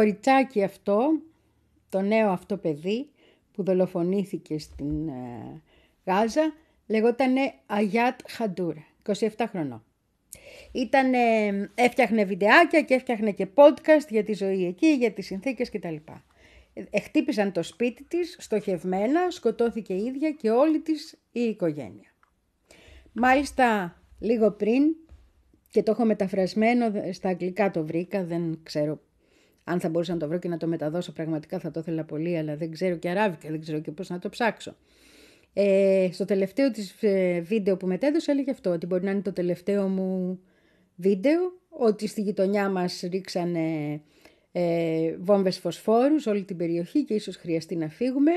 Κοριτσάκι 0.02 0.64
αυτό, 0.64 1.22
το 1.90 2.02
νέο 2.02 2.30
αυτό 2.30 2.58
παιδί 2.58 3.10
που 3.54 3.64
δολοφονήθηκε 3.64 4.60
στην 4.60 5.08
ε, 5.08 5.62
Γάζα, 6.06 6.54
λεγότανε 6.88 7.54
Αγιάτ 7.66 8.20
Χαντούρα, 8.28 8.86
27 9.06 9.28
χρονών. 9.48 9.84
Ήταν, 10.72 11.14
έφτιαχνε 11.76 12.24
βιντεάκια 12.24 12.82
και 12.82 12.94
έφτιαχνε 12.94 13.32
και 13.32 13.48
podcast 13.54 14.08
για 14.10 14.24
τη 14.24 14.34
ζωή 14.34 14.66
εκεί, 14.66 14.88
για 14.88 15.12
τις 15.12 15.26
συνθήκες 15.26 15.70
κτλ. 15.70 15.96
Εχτύπησαν 16.90 17.52
το 17.52 17.64
σπίτι 17.64 18.04
της 18.04 18.36
στοχευμένα, 18.40 19.32
σκοτώθηκε 19.32 19.94
η 19.94 20.04
ίδια 20.04 20.32
και 20.32 20.50
όλη 20.50 20.80
της 20.80 21.20
η 21.32 21.42
οικογένεια. 21.42 22.14
Μάλιστα 23.12 23.98
λίγο 24.20 24.52
πριν, 24.52 24.84
και 25.70 25.84
το 25.84 25.92
έχω 25.92 26.06
μεταφρασμένο, 26.06 26.92
στα 27.12 27.30
αγγλικά 27.30 27.72
το 27.72 27.86
βρήκα, 27.86 28.24
δεν 28.24 28.60
ξέρω 28.64 29.02
αν 29.72 29.80
θα 29.80 29.90
μπορούσα 29.90 30.14
να 30.14 30.20
το 30.20 30.28
βρω 30.28 30.40
και 30.40 30.48
να 30.48 30.58
το 30.58 30.68
μεταδώσω 30.68 31.12
πραγματικά 31.12 31.60
θα 31.60 31.72
το 31.72 31.80
ήθελα 31.80 32.04
πολύ, 32.04 32.38
αλλά 32.38 32.56
δεν 32.56 32.72
ξέρω 32.72 32.96
και 32.96 33.10
αράβικα, 33.10 33.50
δεν 33.50 33.62
ξέρω 33.62 33.80
και 33.80 33.92
πώς 33.92 34.10
να 34.10 34.20
το 34.20 34.30
ψάξω. 34.30 34.76
Ε, 35.54 36.10
στο 36.12 36.26
τελευταίο 36.26 36.72
της 36.72 36.96
ε, 37.00 37.40
βίντεο 37.40 37.78
που 37.78 37.88
μετέδωσε 37.88 38.32
έλεγε 38.32 38.52
αυτό, 38.52 38.70
ότι 38.70 38.86
μπορεί 38.86 39.04
να 39.04 39.12
είναι 39.12 39.22
το 39.22 39.34
τελευταίο 39.34 39.88
μου 39.88 40.40
βίντεο, 40.96 41.40
ότι 41.70 42.08
στη 42.08 42.22
γειτονιά 42.22 42.70
μας 42.70 43.04
ρίξανε 43.12 44.02
ε, 44.52 45.16
βόμβες 45.20 45.58
φωσφόρους 45.58 46.26
όλη 46.26 46.44
την 46.44 46.58
περιοχή 46.58 47.04
και 47.04 47.14
ίσως 47.14 47.36
χρειαστεί 47.36 47.76
να 47.76 47.90
φύγουμε. 47.90 48.32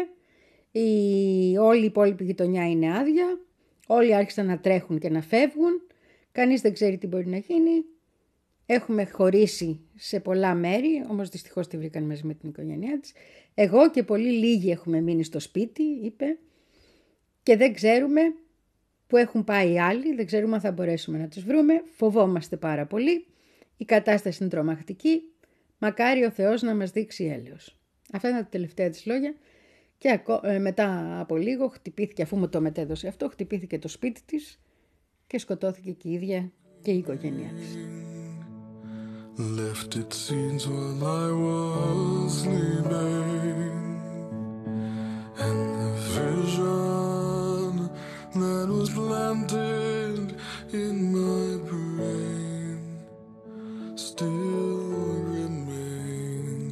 Η, 0.70 1.56
όλη 1.58 1.82
η 1.82 1.84
υπόλοιπη 1.84 2.24
γειτονιά 2.24 2.70
είναι 2.70 2.98
άδεια, 2.98 3.38
όλοι 3.86 4.14
άρχισαν 4.14 4.46
να 4.46 4.58
τρέχουν 4.58 4.98
και 4.98 5.10
να 5.10 5.20
φεύγουν, 5.22 5.86
κανείς 6.32 6.60
δεν 6.60 6.72
ξέρει 6.72 6.98
τι 6.98 7.06
μπορεί 7.06 7.26
να 7.26 7.36
γίνει. 7.36 7.84
Έχουμε 8.66 9.04
χωρίσει 9.04 9.80
σε 9.94 10.20
πολλά 10.20 10.54
μέρη, 10.54 11.04
όμως 11.08 11.28
δυστυχώς 11.28 11.66
τη 11.66 11.76
βρήκαν 11.76 12.02
μαζί 12.02 12.26
με 12.26 12.34
την 12.34 12.48
οικογένειά 12.48 13.00
της. 13.00 13.12
Εγώ 13.54 13.90
και 13.90 14.02
πολύ 14.02 14.30
λίγοι 14.30 14.70
έχουμε 14.70 15.00
μείνει 15.00 15.24
στο 15.24 15.40
σπίτι, 15.40 15.82
είπε, 15.82 16.38
και 17.42 17.56
δεν 17.56 17.74
ξέρουμε 17.74 18.20
που 19.06 19.16
έχουν 19.16 19.44
πάει 19.44 19.72
οι 19.72 19.80
άλλοι, 19.80 20.14
δεν 20.14 20.26
ξέρουμε 20.26 20.54
αν 20.54 20.60
θα 20.60 20.72
μπορέσουμε 20.72 21.18
να 21.18 21.28
τους 21.28 21.44
βρούμε, 21.44 21.82
φοβόμαστε 21.96 22.56
πάρα 22.56 22.86
πολύ, 22.86 23.26
η 23.76 23.84
κατάσταση 23.84 24.38
είναι 24.40 24.50
τρομακτική, 24.50 25.22
μακάρι 25.78 26.24
ο 26.24 26.30
Θεός 26.30 26.62
να 26.62 26.74
μας 26.74 26.90
δείξει 26.90 27.24
έλεος. 27.24 27.78
Αυτά 28.12 28.28
είναι 28.28 28.38
τα 28.38 28.46
τελευταία 28.46 28.90
της 28.90 29.06
λόγια 29.06 29.34
και 29.98 30.20
ε, 30.42 30.58
μετά 30.58 31.20
από 31.20 31.36
λίγο 31.36 31.68
χτυπήθηκε, 31.68 32.22
αφού 32.22 32.36
μου 32.36 32.48
το 32.48 32.60
μετέδωσε 32.60 33.08
αυτό, 33.08 33.28
χτυπήθηκε 33.28 33.78
το 33.78 33.88
σπίτι 33.88 34.20
της 34.26 34.60
και 35.26 35.38
σκοτώθηκε 35.38 35.90
και 35.90 36.08
η 36.08 36.12
ίδια 36.12 36.52
και 36.82 36.90
η 36.90 36.98
οικογένειά 36.98 37.50
της. 37.56 38.03
Left 39.36 39.96
it 39.96 40.14
scenes 40.14 40.68
while 40.68 41.04
I 41.04 41.32
was 41.32 42.42
sleeping. 42.42 44.00
And 45.38 45.60
the 45.80 45.90
vision 46.14 47.90
that 48.36 48.68
was 48.68 48.90
planted 48.90 50.36
in 50.72 51.12
my 51.12 51.58
brain 51.68 53.00
Still 53.96 54.28
remains 55.24 56.62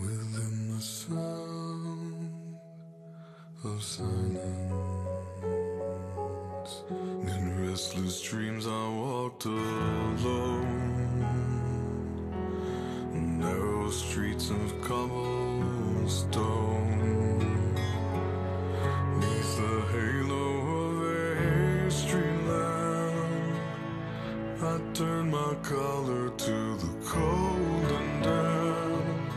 within 0.00 0.74
the 0.74 0.80
sound 0.82 2.30
of 3.64 3.82
silence. 3.82 4.42
In 7.28 7.68
restless 7.68 8.22
dreams 8.22 8.66
I 8.66 8.88
walked 8.88 9.46
my 25.44 25.54
collar 25.72 26.26
to 26.46 26.56
the 26.82 26.92
cold 27.10 27.90
and 27.98 28.24
damp 28.24 29.32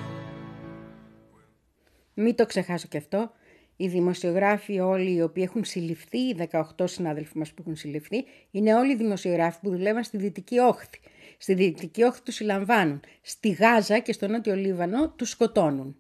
Μην 2.14 2.36
το 2.36 2.46
ξεχάσω 2.46 2.88
και 2.88 2.98
αυτό. 2.98 3.32
Οι 3.76 3.88
δημοσιογράφοι 3.88 4.80
όλοι 4.80 5.14
οι 5.14 5.22
οποίοι 5.22 5.44
έχουν 5.48 5.64
συλληφθεί, 5.64 6.18
οι 6.18 6.36
18 6.52 6.62
συνάδελφοι 6.84 7.38
μας 7.38 7.54
που 7.54 7.62
έχουν 7.62 7.76
συλληφθεί, 7.76 8.26
είναι 8.52 8.76
όλοι 8.76 8.92
οι 8.92 8.96
δημοσιογράφοι 8.96 9.60
που 9.62 9.70
δουλεύαν 9.70 10.04
στη 10.04 10.18
Δυτική 10.18 10.60
Όχθη. 10.60 11.00
Στη 11.38 11.54
Δυτική 11.54 12.04
Όχθη 12.04 12.22
τους 12.22 12.36
συλλαμβάνουν. 12.36 13.00
Στη 13.22 13.50
Γάζα 13.50 14.00
και 14.00 14.14
στο 14.14 14.28
Νότιο 14.28 14.56
Λίβανο 14.56 15.10
τους 15.10 15.30
σκοτώνουν. 15.30 15.96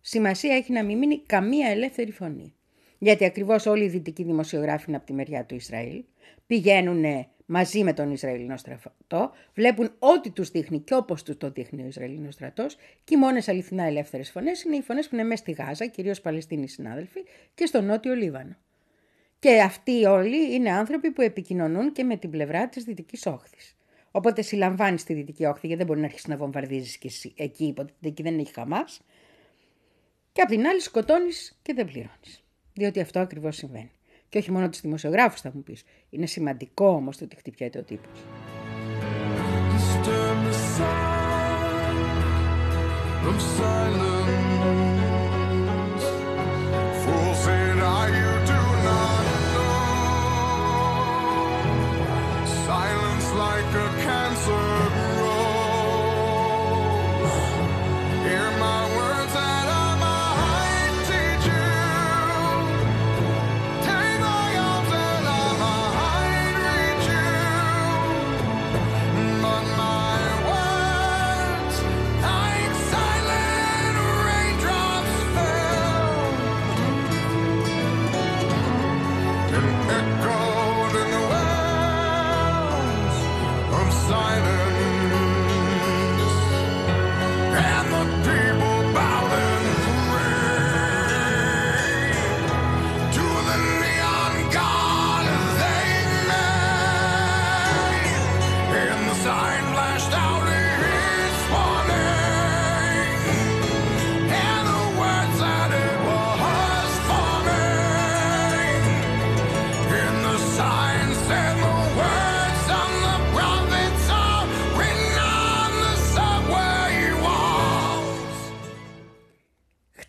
Σημασία 0.00 0.56
έχει 0.56 0.72
να 0.72 0.84
μην 0.84 0.98
μείνει 0.98 1.22
καμία 1.26 1.68
ελεύθερη 1.68 2.10
φωνή. 2.10 2.54
Γιατί 2.98 3.24
ακριβώς 3.24 3.66
όλοι 3.66 3.84
οι 3.84 3.88
δυτικοί 3.88 4.22
δημοσιογράφοι 4.22 4.84
είναι 4.88 4.96
από 4.96 5.06
τη 5.06 5.12
μεριά 5.12 5.44
του 5.44 5.54
Ισραήλ, 5.54 6.04
πηγαίνουν 6.46 7.04
μαζί 7.52 7.84
με 7.84 7.92
τον 7.92 8.10
Ισραηλινό 8.10 8.56
στρατό, 8.56 9.30
βλέπουν 9.54 9.92
ό,τι 9.98 10.30
τους 10.30 10.50
δείχνει 10.50 10.80
και 10.80 10.94
όπως 10.94 11.22
τους 11.22 11.36
το 11.36 11.50
δείχνει 11.50 11.82
ο 11.82 11.86
Ισραηλινός 11.86 12.34
στρατός 12.34 12.76
και 13.04 13.14
οι 13.14 13.18
μόνες 13.18 13.48
αληθινά 13.48 13.84
ελεύθερες 13.84 14.30
φωνές 14.30 14.62
είναι 14.62 14.76
οι 14.76 14.80
φωνές 14.80 15.08
που 15.08 15.14
είναι 15.14 15.24
μέσα 15.24 15.42
στη 15.42 15.52
Γάζα, 15.52 15.86
κυρίως 15.86 16.20
Παλαιστίνοι 16.20 16.68
συνάδελφοι, 16.68 17.24
και 17.54 17.66
στο 17.66 17.80
Νότιο 17.80 18.14
Λίβανο. 18.14 18.56
Και 19.38 19.60
αυτοί 19.60 20.04
όλοι 20.04 20.54
είναι 20.54 20.70
άνθρωποι 20.70 21.10
που 21.10 21.22
επικοινωνούν 21.22 21.92
και 21.92 22.04
με 22.04 22.16
την 22.16 22.30
πλευρά 22.30 22.68
της 22.68 22.84
Δυτικής 22.84 23.26
Όχθης. 23.26 23.76
Οπότε 24.10 24.42
συλλαμβάνεις 24.42 25.04
τη 25.04 25.14
Δυτική 25.14 25.44
Όχθη, 25.44 25.66
γιατί 25.66 25.76
δεν 25.76 25.86
μπορεί 25.86 26.00
να 26.00 26.06
αρχίσεις 26.06 26.28
να 26.28 26.36
βομβαρδίζεις 26.36 26.96
και 26.96 27.08
εσύ 27.08 27.32
εκεί, 27.36 27.64
υποτίθεται 27.64 28.08
εκεί 28.08 28.22
δεν 28.22 28.38
έχει 28.38 28.52
χαμάς. 28.52 29.00
Και 30.32 30.42
απ' 30.42 30.48
την 30.48 30.66
άλλη 30.66 30.80
σκοτώνεις 30.80 31.58
και 31.62 31.74
δεν 31.74 31.86
πληρώνεις. 31.86 32.44
Διότι 32.72 33.00
αυτό 33.00 33.20
ακριβώς 33.20 33.56
συμβαίνει. 33.56 33.90
Και 34.30 34.38
όχι 34.38 34.50
μόνο 34.50 34.68
τους 34.68 34.80
δημοσιογράφους, 34.80 35.40
θα 35.40 35.50
μου 35.54 35.62
πεις. 35.62 35.82
Είναι 36.10 36.26
σημαντικό 36.26 36.86
όμως 36.88 37.16
το 37.16 37.24
ότι 37.24 37.36
χτυπιέται 37.36 37.78
ο 37.78 37.82
τύπος. 37.82 38.18
Disturb 39.72 40.38
the 40.46 40.54
sound 40.76 41.20
of 43.28 43.38
silence. 43.56 44.29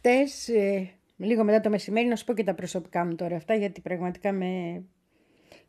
Χτες, 0.03 0.47
ε, 0.47 0.89
λίγο 1.17 1.43
μετά 1.43 1.59
το 1.59 1.69
μεσημέρι, 1.69 2.07
να 2.07 2.15
σου 2.15 2.25
πω 2.25 2.33
και 2.33 2.43
τα 2.43 2.53
προσωπικά 2.53 3.05
μου 3.05 3.15
τώρα 3.15 3.35
αυτά, 3.35 3.55
γιατί 3.55 3.81
πραγματικά 3.81 4.31
με... 4.31 4.45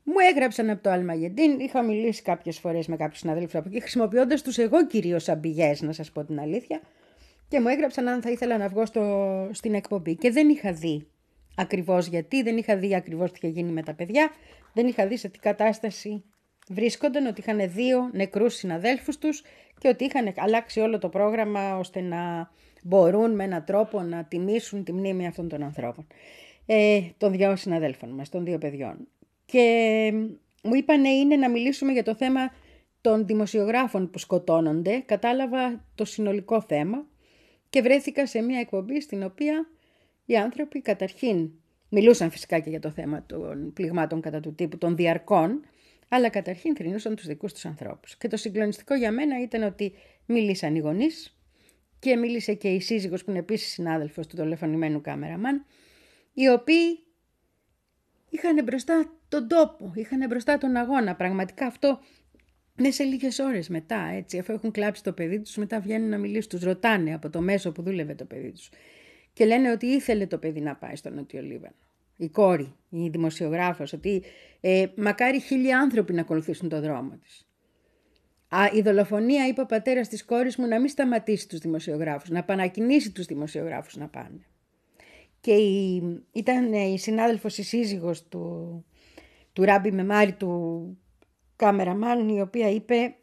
Μου 0.05 0.15
έγραψαν 0.31 0.71
από 0.71 0.83
το 0.83 0.91
Αλμαγεντίν, 0.91 1.61
είχα 1.61 1.83
μιλήσει 1.83 2.23
κάποιες 2.23 2.59
φορές 2.59 2.87
με 2.87 2.97
κάποιους 2.97 3.19
συναδέλφους 3.19 3.55
από 3.55 3.69
εκεί, 3.69 3.81
χρησιμοποιώντας 3.81 4.43
τους 4.43 4.59
εγώ 4.59 4.87
κυρίως 4.87 5.23
σαν 5.23 5.41
πηγές, 5.41 5.83
να 5.83 5.93
σας 5.93 6.11
πω 6.11 6.25
την 6.25 6.41
αλήθεια, 6.41 6.81
και 7.49 7.61
μου 7.61 7.69
έγραψαν 7.69 8.09
αν 8.09 8.23
θα 8.23 8.31
ήθελα 8.31 8.59
να 8.59 8.69
βγω 8.69 8.87
στο, 8.87 9.49
στην 9.53 9.75
εκπομπή. 9.75 10.17
Και 10.17 10.31
δεν 10.31 10.49
είχα 10.49 10.73
δει 10.73 11.07
ακριβώς 11.57 12.07
γιατί, 12.07 12.43
δεν 12.43 12.57
είχα 12.57 12.77
δει 12.77 12.95
ακριβώς 12.95 13.33
τι 13.33 13.39
είχε 13.43 13.49
γίνει 13.49 13.73
με 13.73 13.83
τα 13.83 13.95
παιδιά, 13.95 14.31
δεν 14.73 14.87
είχα 14.87 15.07
δει 15.07 15.17
σε 15.17 15.29
τι 15.29 15.39
κατάσταση 15.39 16.25
βρίσκονταν 16.69 17.27
ότι 17.27 17.41
είχαν 17.41 17.73
δύο 17.73 18.11
νεκρούς 18.13 18.55
συναδέλφους 18.55 19.19
τους 19.19 19.43
και 19.79 19.89
ότι 19.89 20.05
είχαν 20.05 20.33
αλλάξει 20.37 20.81
όλο 20.81 20.99
το 20.99 21.09
πρόγραμμα 21.09 21.79
ώστε 21.79 22.01
να 22.01 22.51
μπορούν 22.83 23.35
με 23.35 23.45
έναν 23.45 23.65
τρόπο 23.65 24.03
να 24.03 24.25
τιμήσουν 24.25 24.85
τη 24.85 24.93
μνήμη 24.93 25.27
αυτών 25.27 25.49
των 25.49 25.63
ανθρώπων. 25.63 26.07
Ε, 26.67 27.01
των 27.19 27.33
δυο 27.33 27.57
συναδέλφων 27.57 28.11
μας, 28.11 28.29
των 28.29 28.45
δύο 28.45 28.59
παιδιών. 28.59 28.97
Και 29.47 30.11
μου 30.63 30.75
είπανε 30.75 31.09
είναι 31.09 31.37
να 31.37 31.51
μιλήσουμε 31.51 31.93
για 31.93 32.03
το 32.03 32.15
θέμα 32.15 32.53
των 33.01 33.27
δημοσιογράφων 33.27 34.11
που 34.11 34.19
σκοτώνονται. 34.19 35.03
Κατάλαβα 35.07 35.85
το 35.95 36.05
συνολικό 36.05 36.61
θέμα 36.61 37.07
και 37.71 37.83
βρέθηκα 37.83 38.27
σε 38.27 38.41
μια 38.41 38.59
εκπομπή 38.59 39.01
στην 39.01 39.23
οποία 39.23 39.69
οι 40.27 40.37
άνθρωποι 40.37 40.81
καταρχήν 40.81 41.51
μιλούσαν 41.89 42.31
φυσικά 42.31 42.59
και 42.59 42.71
για 42.71 42.81
το 42.81 42.91
θέμα 42.91 43.25
των 43.27 43.73
πληγμάτων 43.73 44.21
κατά 44.21 44.41
του 44.41 44.55
τύπου 44.55 44.79
των 44.79 44.97
διαρκών, 44.97 45.65
αλλά 46.09 46.29
καταρχήν 46.29 46.77
θρυνούσαν 46.77 47.15
τους 47.15 47.27
δικούς 47.27 47.53
τους 47.53 47.65
ανθρώπους. 47.65 48.17
Και 48.17 48.29
το 48.29 48.37
συγκλονιστικό 48.37 48.95
για 48.95 49.13
μένα 49.13 49.43
ήταν 49.43 49.63
ότι 49.63 49.93
μίλησαν 50.27 50.75
οι 50.75 50.79
γονείς 50.79 51.37
και 52.03 52.17
μίλησε 52.17 52.55
και 52.55 52.69
η 52.69 52.81
σύζυγος 52.81 53.25
που 53.25 53.31
είναι 53.31 53.39
επίσης 53.39 53.73
συνάδελφος 53.73 54.27
του 54.27 54.37
τηλεφωνημένου 54.37 55.01
κάμεραμαν, 55.01 55.65
οι 56.33 56.49
οποίοι 56.49 56.99
είχαν 58.31 58.65
μπροστά 58.65 59.13
τον 59.29 59.49
τόπο, 59.49 59.93
είχαν 59.95 60.27
μπροστά 60.29 60.59
τον 60.59 60.77
αγώνα. 60.77 61.15
Πραγματικά 61.15 61.67
αυτό 61.67 62.01
είναι 62.79 62.91
σε 62.91 63.03
λίγες 63.03 63.39
ώρες 63.39 63.69
μετά, 63.69 64.11
έτσι, 64.15 64.39
αφού 64.39 64.53
έχουν 64.53 64.71
κλάψει 64.71 65.03
το 65.03 65.13
παιδί 65.13 65.41
τους, 65.41 65.57
μετά 65.57 65.81
βγαίνουν 65.81 66.09
να 66.09 66.19
μιλήσουν. 66.19 66.49
Τους 66.51 66.63
ρωτάνε 66.63 67.15
από 67.15 67.31
το 67.31 67.41
μέσο 67.41 67.73
που 67.73 67.83
δούλευε 67.83 68.15
το 68.15 68.25
παιδί 68.25 68.53
τους. 68.53 68.71
Και 69.33 69.45
λένε 69.45 69.71
ότι 69.71 69.87
ήθελε 69.87 70.27
το 70.27 70.39
παιδί 70.39 70.61
να 70.61 70.77
πάει 70.77 70.97
στο 70.97 71.11
Νότιο 71.11 71.43
Λίβανο. 71.43 71.75
Η 72.17 72.29
κόρη, 72.29 72.75
η 72.89 73.09
δημοσιογράφος, 73.09 73.93
ότι 73.93 74.23
ε, 74.61 74.87
μακάρι 74.97 75.41
χίλιοι 75.41 75.73
άνθρωποι 75.73 76.13
να 76.13 76.21
ακολουθήσουν 76.21 76.69
το 76.69 76.81
δρόμο 76.81 77.19
τη. 78.71 78.79
η 78.79 78.83
δολοφονία, 78.83 79.47
είπε 79.47 79.61
ο 79.61 79.67
πατέρας 79.67 80.09
της 80.09 80.25
κόρης 80.25 80.57
μου, 80.57 80.67
να 80.67 80.81
μην 80.81 80.89
σταματήσει 80.89 81.49
τους 81.49 81.59
δημοσιογράφους, 81.59 82.29
να 82.29 82.39
επανακινήσει 82.39 83.13
τους 83.13 83.27
δημοσιογράφους 83.27 83.97
να 83.97 84.09
πάνε. 84.09 84.47
Και 85.41 85.53
η, 85.53 86.03
ήταν 86.33 86.73
η 86.73 86.99
συνάδελφος, 86.99 87.59
η 87.59 87.63
σύζυγος 87.63 88.29
του, 88.29 88.85
του 89.53 89.63
Ράμπι 89.63 89.93
Μεμάρη, 89.93 90.33
του 90.33 90.97
κάμεραμάν 91.57 92.29
η 92.29 92.41
οποία 92.41 92.71
είπε 92.71 93.15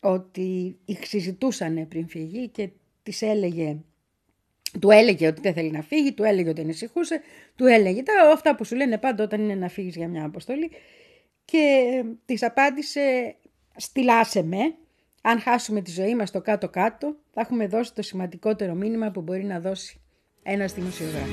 ότι 0.00 0.78
συζητούσαν 1.00 1.88
πριν 1.88 2.08
φύγει 2.08 2.48
και 2.48 2.68
της 3.02 3.22
έλεγε 3.22 3.76
του 4.80 4.90
έλεγε 4.90 5.26
ότι 5.26 5.40
δεν 5.40 5.52
θέλει 5.52 5.70
να 5.70 5.82
φύγει, 5.82 6.12
του 6.12 6.22
έλεγε 6.22 6.48
ότι 6.48 6.60
ανησυχούσε, 6.60 7.20
του 7.56 7.66
έλεγε 7.66 8.02
τα 8.02 8.12
αυτά 8.32 8.54
που 8.54 8.64
σου 8.64 8.76
λένε 8.76 8.98
πάντα 8.98 9.24
όταν 9.24 9.40
είναι 9.40 9.54
να 9.54 9.68
φύγεις 9.68 9.96
για 9.96 10.08
μια 10.08 10.24
αποστολή 10.24 10.70
και 11.44 12.04
της 12.24 12.42
απάντησε 12.42 13.36
στυλάσε 13.76 14.42
με, 14.42 14.74
αν 15.22 15.40
χάσουμε 15.40 15.80
τη 15.80 15.90
ζωή 15.90 16.14
μας 16.14 16.28
στο 16.28 16.40
κάτω-κάτω 16.40 17.16
θα 17.32 17.40
έχουμε 17.40 17.66
δώσει 17.66 17.94
το 17.94 18.02
σημαντικότερο 18.02 18.74
μήνυμα 18.74 19.10
που 19.10 19.20
μπορεί 19.20 19.44
να 19.44 19.60
δώσει 19.60 20.00
ένας 20.42 20.72
δημοσιογράφος. 20.72 21.30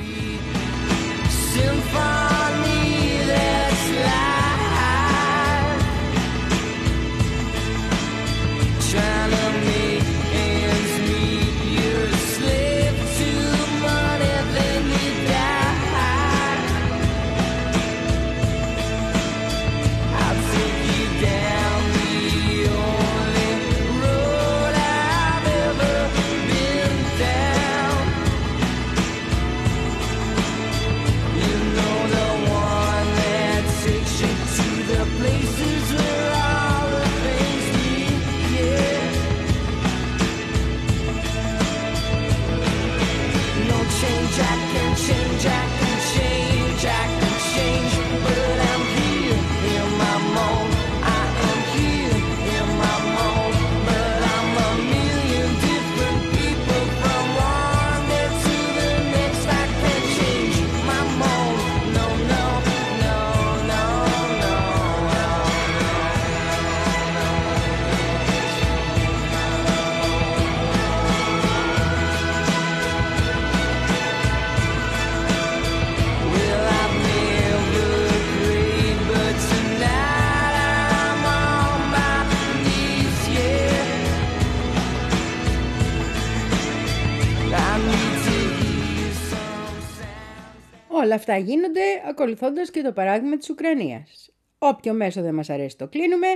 Όλα 91.04 91.16
αυτά 91.16 91.38
γίνονται 91.38 91.82
ακολουθώντας 92.10 92.72
και 92.72 92.82
το 92.82 92.92
παράδειγμα 92.92 93.38
της 93.38 93.50
Ουκρανίας. 93.50 94.30
Όποιο 94.58 94.94
μέσο 94.94 95.22
δεν 95.22 95.34
μας 95.34 95.50
αρέσει 95.50 95.78
το 95.78 95.88
κλείνουμε, 95.88 96.28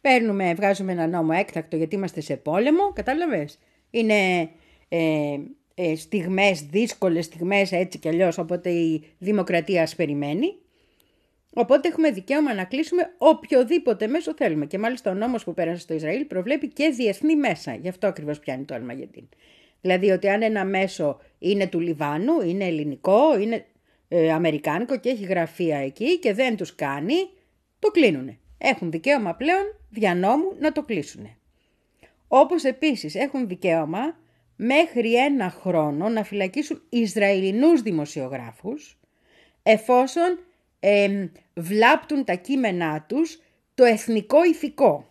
παίρνουμε, 0.00 0.54
βγάζουμε 0.54 0.92
ένα 0.92 1.06
νόμο 1.06 1.30
έκτακτο 1.34 1.76
γιατί 1.76 1.94
είμαστε 1.94 2.20
σε 2.20 2.36
πόλεμο, 2.36 2.92
κατάλαβες; 2.92 3.58
Είναι 3.90 4.50
ε, 4.88 5.38
ε, 5.74 5.96
στιγμές, 5.96 6.62
δύσκολες 6.62 7.24
στιγμές 7.24 7.72
έτσι 7.72 7.98
κι 7.98 8.08
αλλιώς, 8.08 8.38
οπότε 8.38 8.70
η 8.70 9.04
δημοκρατία 9.18 9.82
ας 9.82 9.94
περιμένει. 9.94 10.54
Οπότε 11.54 11.88
έχουμε 11.88 12.10
δικαίωμα 12.10 12.54
να 12.54 12.64
κλείσουμε 12.64 13.14
οποιοδήποτε 13.18 14.06
μέσο 14.06 14.34
θέλουμε. 14.34 14.66
Και 14.66 14.78
μάλιστα 14.78 15.10
ο 15.10 15.14
νόμος 15.14 15.44
που 15.44 15.54
πέρασε 15.54 15.80
στο 15.80 15.94
Ισραήλ 15.94 16.24
προβλέπει 16.24 16.68
και 16.68 16.88
διεθνή 16.88 17.36
μέσα. 17.36 17.74
Γι' 17.74 17.88
αυτό 17.88 18.06
ακριβώς 18.06 18.38
πιάνει 18.38 18.64
το 18.64 18.74
Αλμαγεντίν. 18.74 19.28
Δηλαδή 19.80 20.10
ότι 20.10 20.28
αν 20.28 20.42
ένα 20.42 20.64
μέσο 20.64 21.20
είναι 21.38 21.66
του 21.66 21.80
Λιβάνου, 21.80 22.40
είναι 22.40 22.64
ελληνικό, 22.64 23.38
είναι 23.40 23.64
ε, 24.12 24.32
αμερικάνικο 24.32 24.98
και 24.98 25.08
έχει 25.08 25.24
γραφεία 25.24 25.78
εκεί 25.78 26.18
και 26.18 26.34
δεν 26.34 26.56
τους 26.56 26.74
κάνει, 26.74 27.14
το 27.78 27.90
κλείνουνε. 27.90 28.38
Έχουν 28.58 28.90
δικαίωμα 28.90 29.34
πλέον 29.34 29.76
δια 29.90 30.14
νόμου 30.14 30.56
να 30.58 30.72
το 30.72 30.82
κλείσουνε. 30.82 31.36
Όπως 32.28 32.64
επίσης 32.64 33.14
έχουν 33.14 33.48
δικαίωμα 33.48 34.16
μέχρι 34.56 35.14
ένα 35.14 35.50
χρόνο 35.50 36.08
να 36.08 36.24
φυλακίσουν 36.24 36.82
Ισραηλινούς 36.88 37.82
δημοσιογράφους 37.82 38.98
εφόσον 39.62 40.38
εμ, 40.80 41.28
βλάπτουν 41.54 42.24
τα 42.24 42.34
κείμενά 42.34 43.04
τους 43.08 43.42
το 43.74 43.84
εθνικό 43.84 44.44
ηθικό. 44.44 45.09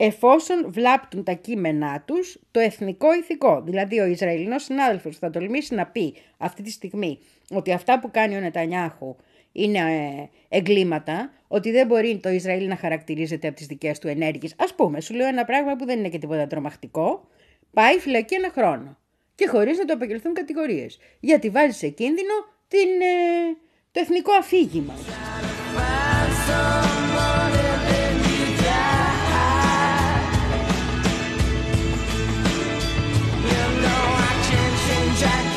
Εφόσον 0.00 0.72
βλάπτουν 0.72 1.24
τα 1.24 1.32
κείμενά 1.32 2.02
τους 2.06 2.38
το 2.50 2.60
εθνικό 2.60 3.14
ηθικό. 3.14 3.62
Δηλαδή 3.62 4.00
ο 4.00 4.06
Ισραηλινός 4.06 4.62
συνάδελφος 4.62 5.18
θα 5.18 5.30
τολμήσει 5.30 5.74
να 5.74 5.86
πει 5.86 6.14
αυτή 6.36 6.62
τη 6.62 6.70
στιγμή 6.70 7.18
ότι 7.50 7.72
αυτά 7.72 8.00
που 8.00 8.10
κάνει 8.10 8.36
ο 8.36 8.40
Νετανιάχου 8.40 9.16
είναι 9.52 9.78
ε, 9.78 10.56
εγκλήματα, 10.56 11.32
ότι 11.48 11.70
δεν 11.70 11.86
μπορεί 11.86 12.18
το 12.22 12.28
Ισραήλ 12.28 12.68
να 12.68 12.76
χαρακτηρίζεται 12.76 13.46
από 13.46 13.56
τις 13.56 13.66
δικές 13.66 13.98
του 13.98 14.08
ενέργειες. 14.08 14.54
Ας 14.58 14.74
πούμε, 14.74 15.00
σου 15.00 15.14
λέω 15.14 15.26
ένα 15.26 15.44
πράγμα 15.44 15.76
που 15.76 15.84
δεν 15.84 15.98
είναι 15.98 16.08
και 16.08 16.18
τίποτα 16.18 16.46
τρομακτικό, 16.46 17.28
πάει 17.72 17.98
φυλακή 17.98 18.34
ένα 18.34 18.50
χρόνο 18.50 18.98
και 19.34 19.46
χωρίς 19.46 19.78
να 19.78 19.84
το 19.84 19.92
απαγγελθούν 19.92 20.34
κατηγορίες. 20.34 20.98
Γιατί 21.20 21.50
βάζει 21.50 21.78
σε 21.78 21.88
κίνδυνο 21.88 22.34
την, 22.68 22.88
ε, 23.00 23.56
το 23.92 24.00
εθνικό 24.00 24.32
αφήγημα. 24.32 24.94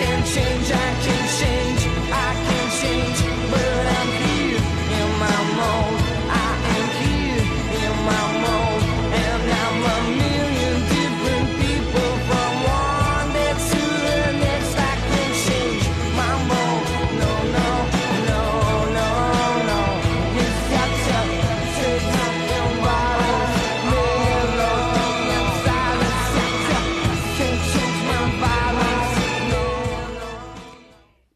Can 0.02 0.26
change, 0.26 0.72
I 0.72 0.88
can 1.04 1.21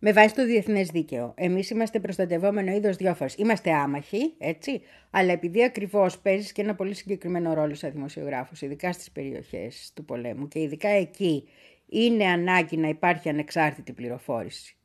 Με 0.07 0.13
βάση 0.13 0.35
το 0.35 0.45
διεθνές 0.45 0.87
δίκαιο. 0.87 1.33
Εμείς 1.37 1.69
είμαστε 1.69 1.99
προστατευόμενο 1.99 2.71
είδος 2.71 2.95
δυο 2.95 3.13
φορέ. 3.13 3.29
Είμαστε 3.37 3.71
άμαχοι, 3.71 4.33
έτσι. 4.37 4.81
Αλλά 5.09 5.31
επειδή 5.31 5.63
ακριβώς 5.63 6.19
παίζεις 6.19 6.51
και 6.51 6.61
ένα 6.61 6.75
πολύ 6.75 6.93
συγκεκριμένο 6.93 7.53
ρόλο 7.53 7.73
σαν 7.73 7.91
δημοσιογράφος, 7.91 8.61
ειδικά 8.61 8.91
στις 8.91 9.11
περιοχές 9.11 9.91
του 9.95 10.05
πολέμου 10.05 10.47
και 10.47 10.59
ειδικά 10.59 10.89
εκεί 10.89 11.47
είναι 11.89 12.25
ανάγκη 12.25 12.77
να 12.77 12.87
υπάρχει 12.87 13.29
ανεξάρτητη 13.29 13.93
πληροφόρηση. 13.93 14.75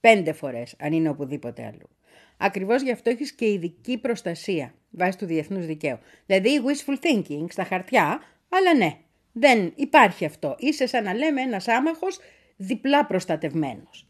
Πέντε 0.00 0.32
φορές, 0.32 0.74
αν 0.78 0.92
είναι 0.92 1.08
οπουδήποτε 1.08 1.64
αλλού. 1.64 1.88
Ακριβώς 2.36 2.82
γι' 2.82 2.92
αυτό 2.92 3.10
έχεις 3.10 3.32
και 3.32 3.50
ειδική 3.50 3.98
προστασία 3.98 4.74
βάσει 4.90 5.18
του 5.18 5.26
διεθνούς 5.26 5.66
δικαίου. 5.66 5.98
Δηλαδή 6.26 6.50
wishful 6.64 6.96
thinking 7.06 7.46
στα 7.48 7.64
χαρτιά, 7.64 8.20
αλλά 8.48 8.74
ναι, 8.76 8.96
δεν 9.32 9.72
υπάρχει 9.76 10.24
αυτό. 10.24 10.54
Είσαι 10.58 10.86
σαν 10.86 11.04
να 11.04 11.14
λέμε 11.14 11.40
ένας 11.40 11.68
άμαχος 11.68 12.18
διπλά 12.56 13.06
προστατευμένος. 13.06 14.08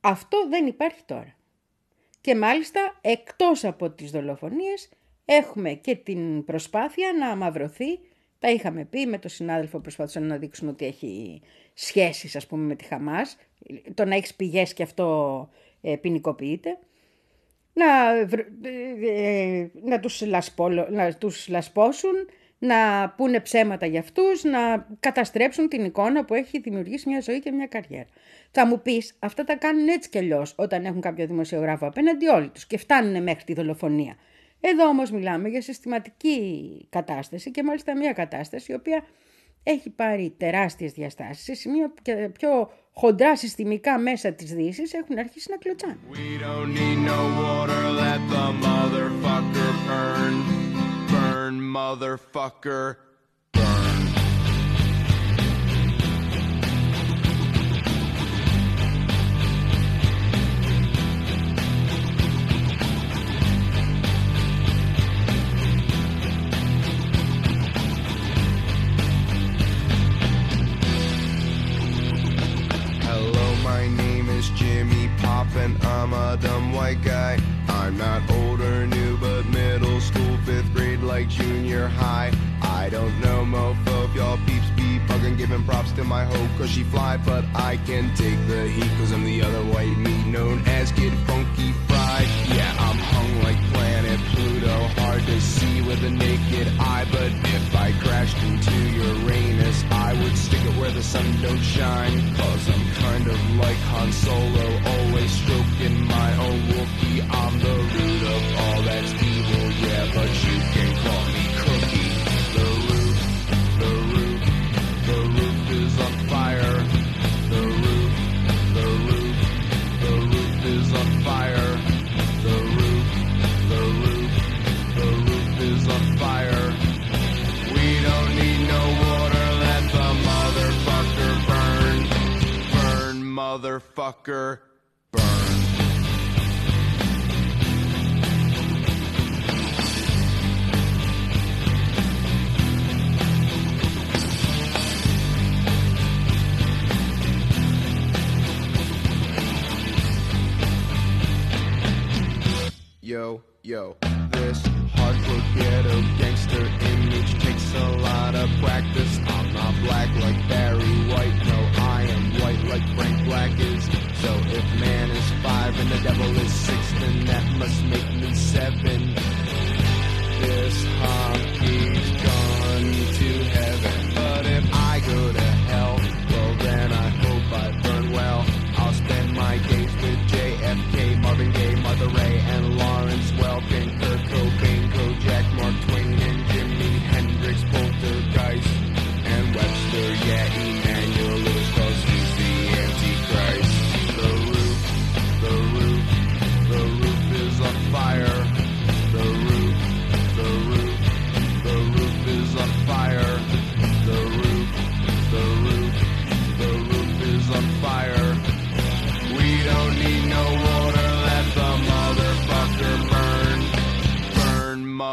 Αυτό 0.00 0.48
δεν 0.48 0.66
υπάρχει 0.66 1.02
τώρα. 1.06 1.36
Και 2.20 2.34
μάλιστα 2.34 2.98
εκτός 3.00 3.64
από 3.64 3.90
τις 3.90 4.10
δολοφονίες 4.10 4.88
έχουμε 5.24 5.72
και 5.72 5.96
την 5.96 6.44
προσπάθεια 6.44 7.12
να 7.18 7.28
αμαυρωθεί. 7.28 7.98
Τα 8.38 8.50
είχαμε 8.50 8.84
πει 8.84 9.06
με 9.06 9.18
τον 9.18 9.30
συνάδελφο 9.30 9.80
προσπαθούσαν 9.80 10.26
να 10.26 10.36
δείξουν 10.36 10.68
ότι 10.68 10.84
έχει 10.86 11.40
σχέσεις 11.74 12.36
ας 12.36 12.46
πούμε 12.46 12.64
με 12.64 12.74
τη 12.74 12.84
Χαμάς. 12.84 13.36
Το 13.94 14.04
να 14.04 14.14
έχεις 14.14 14.34
πηγές 14.34 14.72
και 14.74 14.82
αυτό 14.82 15.48
ε, 15.80 15.96
ποινικοποιείται. 15.96 16.78
Να, 17.72 17.86
βρ- 18.26 18.66
ε, 18.66 19.10
ε, 19.10 19.70
να, 19.82 20.00
τους 20.00 20.20
λασπόλο- 20.20 20.88
να 20.90 21.14
τους 21.14 21.48
λασπώσουν, 21.48 22.14
να 22.58 23.10
πούνε 23.16 23.40
ψέματα 23.40 23.86
για 23.86 24.00
αυτούς, 24.00 24.44
να 24.44 24.86
καταστρέψουν 25.00 25.68
την 25.68 25.84
εικόνα 25.84 26.24
που 26.24 26.34
έχει 26.34 26.58
δημιουργήσει 26.58 27.08
μια 27.08 27.20
ζωή 27.20 27.40
και 27.40 27.50
μια 27.50 27.66
καριέρα. 27.66 28.06
Θα 28.50 28.66
μου 28.66 28.82
πεις, 28.82 29.14
αυτά 29.18 29.44
τα 29.44 29.56
κάνουν 29.56 29.88
έτσι 29.88 30.08
κι 30.08 30.18
αλλιώς 30.18 30.54
όταν 30.56 30.84
έχουν 30.84 31.00
κάποιο 31.00 31.26
δημοσιογράφο 31.26 31.86
απέναντι 31.86 32.26
όλοι 32.26 32.48
τους 32.48 32.66
και 32.66 32.78
φτάνουν 32.78 33.22
μέχρι 33.22 33.44
τη 33.44 33.54
δολοφονία. 33.54 34.16
Εδώ 34.60 34.88
όμως 34.88 35.10
μιλάμε 35.10 35.48
για 35.48 35.62
συστηματική 35.62 36.40
κατάσταση 36.90 37.50
και 37.50 37.62
μάλιστα 37.62 37.96
μια 37.96 38.12
κατάσταση 38.12 38.72
η 38.72 38.74
οποία 38.74 39.04
έχει 39.62 39.90
πάρει 39.90 40.34
τεράστιες 40.36 40.92
διαστάσεις 40.92 41.44
σε 41.44 41.54
σημεία 41.54 41.88
που 41.88 42.02
και 42.02 42.30
πιο 42.38 42.70
χοντρά 42.92 43.36
συστημικά 43.36 43.98
μέσα 43.98 44.32
της 44.32 44.54
Δύσης 44.54 44.92
έχουν 44.92 45.18
αρχίσει 45.18 45.50
να 45.50 45.56
κλωτσάνε. 45.56 45.98
We 46.10 46.42
don't 46.42 46.72
need 46.78 46.98
no 47.12 47.20
water, 47.40 47.82
let 48.02 48.20
the 48.34 48.46
motherfucker 48.66 50.57
burn. 51.48 51.60
Motherfucker, 51.60 52.96
burn. 53.52 54.06
Hello, 73.02 73.54
my 73.62 73.88
name 73.88 74.28
is 74.28 74.50
Jimmy 74.50 75.08
and 75.56 75.82
I'm 75.84 76.12
a 76.12 76.36
dumb 76.40 76.72
white 76.72 77.02
guy. 77.02 77.38
I'm 77.68 77.96
not 77.96 78.30
old 78.30 78.60
like 81.18 81.28
junior 81.30 81.88
high. 81.88 82.30
I 82.62 82.88
don't 82.90 83.20
know, 83.20 83.44
mofo, 83.44 84.04
if 84.04 84.14
y'all 84.14 84.38
peeps 84.46 84.70
be 84.76 85.00
bugging, 85.08 85.36
giving 85.36 85.64
props 85.64 85.90
to 85.92 86.04
my 86.04 86.24
hoe, 86.24 86.48
cause 86.56 86.70
she 86.70 86.84
fly, 86.84 87.16
but 87.16 87.44
I 87.56 87.76
can 87.86 88.14
take 88.14 88.38
the 88.46 88.68
heat, 88.68 88.90
cause 88.98 89.10
I'm 89.10 89.24
the 89.24 89.42
other 89.42 89.64
white 89.72 89.96
meat 89.96 90.26
known 90.26 90.62
as 90.66 90.92
Kid 90.92 91.12
Funky 91.26 91.72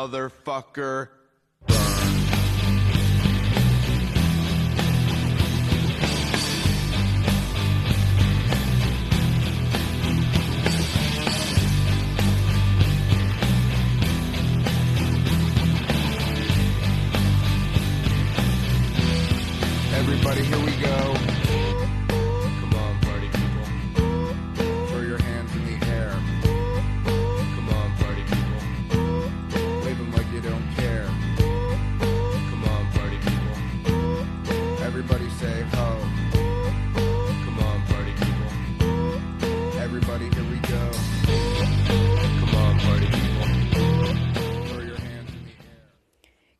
motherfucker. 0.07 1.09
Everybody, 19.93 20.43
here 20.43 20.59
we 20.59 20.74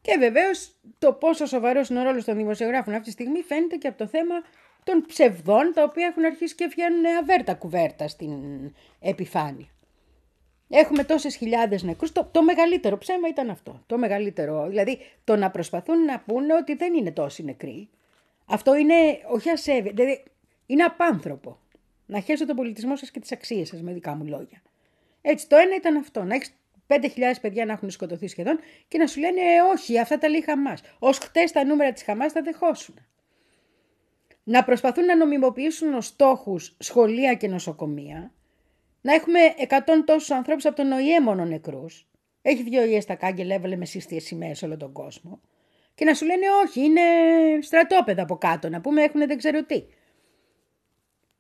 Και 0.06 0.18
βεβαίως 0.20 0.72
το 1.00 1.14
πόσο 1.14 1.46
σοβαρός 1.46 1.90
είναι 1.90 2.00
ο 2.00 2.04
ρόλος 2.04 2.24
των 2.26 2.36
δημοσιογράφων 2.36 2.94
αυτή 2.94 3.06
τη 3.06 3.12
στιγμή 3.12 3.42
φαίνεται 3.42 3.76
και 3.76 3.88
από 3.88 3.98
το 3.98 4.08
θέμα 4.08 4.36
των 4.84 5.06
ψευδών 5.08 5.72
τα 5.74 5.84
οποία 5.84 6.06
έχουν 6.06 6.26
αρχίσει 6.26 6.56
και 6.56 6.68
βγαίνουν 6.68 7.06
αβέρτα 7.06 7.54
κουβέρτα 7.54 8.08
στην 8.08 8.32
επιφάνεια. 9.00 9.68
Έχουμε 10.70 11.04
τόσες 11.04 11.36
χιλιάδες 11.36 11.84
νεκρούς. 11.84 12.12
Το, 12.12 12.30
το 12.32 12.44
μεγαλύτερο 12.44 12.98
ψέμα 12.98 13.28
ήταν 13.28 13.50
αυτό. 13.50 13.84
Το 13.86 13.98
μεγαλύτερο. 13.98 14.68
Δηλαδή 14.68 15.00
το 15.24 15.36
να 15.36 15.52
προσπαθούν 15.52 16.06
να 16.06 16.20
πούνε 16.20 16.54
ότι 16.54 16.76
δεν 16.76 16.94
είναι 16.94 17.12
τόσοι 17.12 17.44
νεκροί. 17.44 17.90
Αυτό 18.46 18.76
είναι 18.76 18.94
όχι 19.32 19.50
ασέβεια. 19.50 19.92
Δηλαδή 19.96 20.24
είναι 20.66 20.84
απάνθρωπο. 20.84 21.60
Να 22.06 22.20
χέσετε 22.20 22.46
τον 22.46 22.56
πολιτισμό 22.56 22.96
σας 22.96 23.12
και 23.12 23.20
τις 23.20 23.32
αξίες 23.32 23.68
σας, 23.68 23.82
με 23.82 23.94
δικά 23.94 24.16
μου 24.16 24.26
λόγια. 24.26 24.62
Έτσι, 25.22 25.48
το 25.48 25.56
ένα 25.56 25.76
ήταν 25.76 25.96
αυτό. 25.96 26.24
Να 26.24 26.36
έχεις 26.36 26.54
5.000 26.88 26.98
παιδιά 27.42 27.66
να 27.66 27.74
έχουν 27.74 27.90
σκοτωθεί 27.90 28.28
σχεδόν 28.28 28.60
και 28.88 28.98
να 28.98 29.08
σου 29.08 29.20
λένε 29.20 29.42
ε, 29.42 29.62
όχι, 29.74 30.00
αυτά 30.00 30.18
τα 30.18 30.30
λέει 30.30 30.40
η 30.40 30.44
Χαμάς. 30.44 30.82
Ω 31.00 31.12
χτες 31.12 31.52
τα 31.52 31.66
νούμερα 31.66 31.92
της 31.92 32.04
Χαμάς 32.04 32.34
τα 32.34 32.42
δεχόσουν. 32.42 32.96
Να 34.44 34.64
προσπαθούν 34.64 35.06
να 35.06 35.16
νομιμοποιήσουν 35.16 35.94
ως 35.94 36.06
στόχους 36.06 36.76
σχολεία 36.80 37.34
και 37.34 37.48
νοσοκομεία. 37.48 38.34
Να 39.02 39.14
έχουμε 39.14 39.40
100 39.70 39.78
τόσους 40.06 40.32
ανθρώπους 40.32 40.66
από 40.66 40.76
τον 40.76 40.92
ΟΗΕ 40.92 41.22
μόνο 41.22 41.46
νεκρούς. 41.46 42.08
Έχει 42.42 42.64
βγει 42.64 42.78
ο 42.78 42.82
ΟΗΕ 42.82 43.00
στα 43.00 43.16
κάγκελ, 43.16 43.50
έβαλε 43.50 43.76
με 43.76 43.86
σύστιε 43.86 44.20
σημαίες 44.20 44.64
όλο 44.64 44.78
τον 44.78 44.92
κόσμο. 44.92 45.42
Και 45.96 46.06
να 46.06 46.14
σου 46.14 46.26
λένε 46.26 46.46
όχι, 46.66 46.82
είναι 46.82 47.02
στρατόπεδα 47.62 48.22
από 48.22 48.38
κάτω. 48.38 48.70
Να 48.70 48.82
πούμε 48.82 49.04
έχουν 49.04 49.28
δεν 49.28 49.38
ξέρω 49.38 49.64
τι 49.64 49.84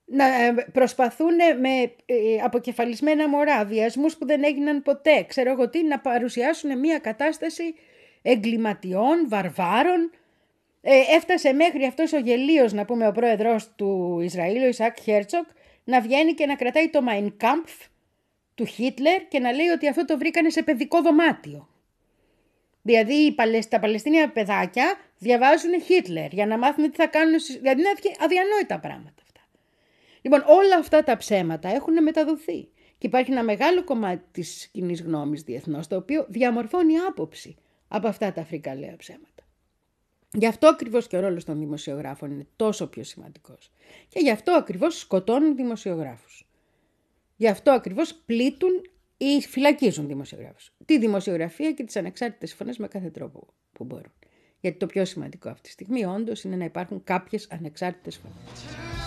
να 0.05 0.43
ε, 0.43 0.53
προσπαθούν 0.71 1.35
με 1.59 1.93
ε, 2.05 2.41
αποκεφαλισμένα 2.43 3.29
μωρά, 3.29 3.65
βιασμούς 3.65 4.17
που 4.17 4.25
δεν 4.25 4.43
έγιναν 4.43 4.81
ποτέ, 4.81 5.23
ξέρω 5.27 5.51
εγώ 5.51 5.69
τι, 5.69 5.83
να 5.83 5.99
παρουσιάσουν 5.99 6.79
μια 6.79 6.99
κατάσταση 6.99 7.75
εγκληματιών, 8.21 9.25
βαρβάρων. 9.27 10.11
Ε, 10.81 10.99
έφτασε 11.15 11.53
μέχρι 11.53 11.85
αυτός 11.85 12.13
ο 12.13 12.17
γελίος, 12.17 12.73
να 12.73 12.85
πούμε, 12.85 13.07
ο 13.07 13.11
πρόεδρος 13.11 13.75
του 13.75 14.19
Ισραήλ, 14.21 14.63
ο 14.63 14.67
Ισακ 14.67 14.99
Χέρτσοκ, 14.99 15.45
να 15.83 16.01
βγαίνει 16.01 16.33
και 16.33 16.45
να 16.45 16.55
κρατάει 16.55 16.89
το 16.89 16.99
Mein 17.09 17.27
Kampf 17.43 17.87
του 18.55 18.65
Χίτλερ 18.65 19.27
και 19.27 19.39
να 19.39 19.51
λέει 19.51 19.67
ότι 19.67 19.87
αυτό 19.87 20.05
το 20.05 20.17
βρήκανε 20.17 20.49
σε 20.49 20.63
παιδικό 20.63 21.01
δωμάτιο. 21.01 21.69
Δηλαδή 22.81 23.35
τα 23.69 23.79
Παλαιστίνια 23.79 24.31
παιδάκια 24.31 24.97
διαβάζουν 25.17 25.81
Χίτλερ 25.81 26.33
για 26.33 26.45
να 26.45 26.57
μάθουν 26.57 26.91
τι 26.91 26.95
θα 26.95 27.07
κάνουν, 27.07 27.35
δηλαδή 27.61 27.81
είναι 27.81 28.15
αδιανόητα 28.19 28.79
πράγματα. 28.79 29.24
Λοιπόν, 30.25 30.43
όλα 30.47 30.77
αυτά 30.79 31.03
τα 31.03 31.17
ψέματα 31.17 31.69
έχουν 31.69 32.03
μεταδοθεί. 32.03 32.63
Και 32.97 33.07
υπάρχει 33.07 33.31
ένα 33.31 33.43
μεγάλο 33.43 33.83
κομμάτι 33.83 34.23
της 34.31 34.67
κοινής 34.67 35.01
γνώμης 35.01 35.41
διεθνώς, 35.41 35.87
το 35.87 35.95
οποίο 35.95 36.25
διαμορφώνει 36.29 36.97
άποψη 36.97 37.55
από 37.87 38.07
αυτά 38.07 38.31
τα 38.31 38.45
φρικαλαία 38.45 38.95
ψέματα. 38.97 39.43
Γι' 40.31 40.47
αυτό 40.47 40.67
ακριβώς 40.67 41.07
και 41.07 41.17
ο 41.17 41.19
ρόλος 41.19 41.43
των 41.43 41.59
δημοσιογράφων 41.59 42.31
είναι 42.31 42.47
τόσο 42.55 42.87
πιο 42.87 43.03
σημαντικός. 43.03 43.71
Και 44.09 44.19
γι' 44.19 44.29
αυτό 44.29 44.51
ακριβώς 44.51 44.99
σκοτώνουν 44.99 45.55
δημοσιογράφους. 45.55 46.47
Γι' 47.35 47.47
αυτό 47.47 47.71
ακριβώς 47.71 48.13
πλήττουν 48.13 48.89
ή 49.17 49.41
φυλακίζουν 49.41 50.07
δημοσιογράφους. 50.07 50.73
Τη 50.85 50.99
δημοσιογραφία 50.99 51.71
και 51.71 51.83
τις 51.83 51.95
ανεξάρτητες 51.95 52.53
φωνές 52.53 52.77
με 52.77 52.87
κάθε 52.87 53.09
τρόπο 53.09 53.47
που 53.71 53.83
μπορούν. 53.83 54.13
Γιατί 54.59 54.77
το 54.77 54.85
πιο 54.85 55.05
σημαντικό 55.05 55.49
αυτή 55.49 55.61
τη 55.61 55.69
στιγμή 55.69 56.05
όντως 56.05 56.43
είναι 56.43 56.55
να 56.55 56.65
υπάρχουν 56.65 57.03
κάποιες 57.03 57.47
ανεξάρτητες 57.51 58.17
φωνές. 58.17 59.04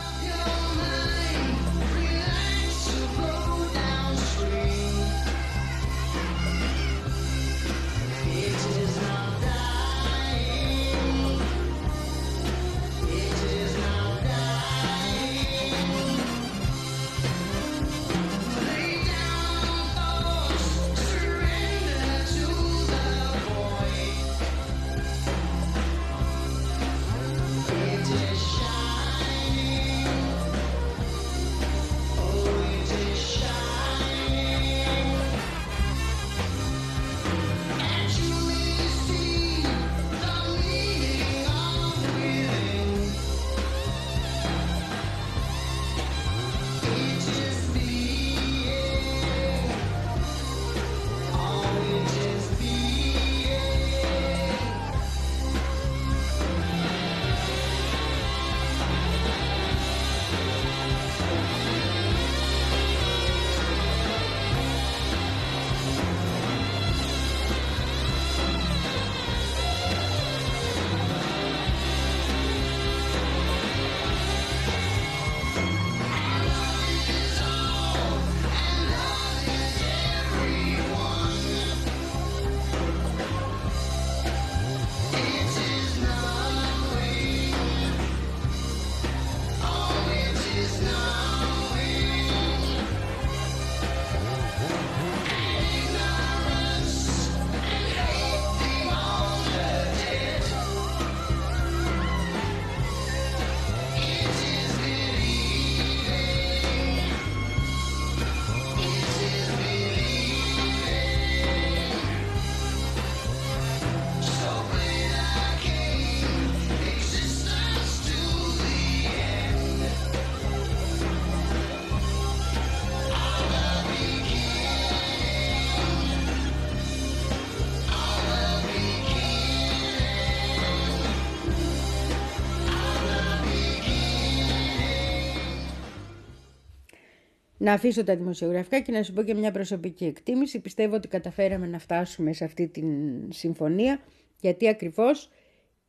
Να 137.69 137.75
αφήσω 137.75 138.05
τα 138.05 138.17
δημοσιογραφικά 138.17 138.81
και 138.81 138.93
να 138.93 139.03
σου 139.03 139.13
πω 139.13 139.23
και 139.23 139.35
μια 139.35 139.51
προσωπική 139.51 140.05
εκτίμηση. 140.05 140.61
Πιστεύω 140.61 140.95
ότι 140.95 141.09
καταφέραμε 141.09 141.67
να 141.67 141.79
φτάσουμε 141.79 142.33
σε 142.33 142.45
αυτή 142.45 142.69
τη 142.69 142.83
συμφωνία 143.29 144.01
γιατί 144.41 144.69
ακριβώς 144.69 145.31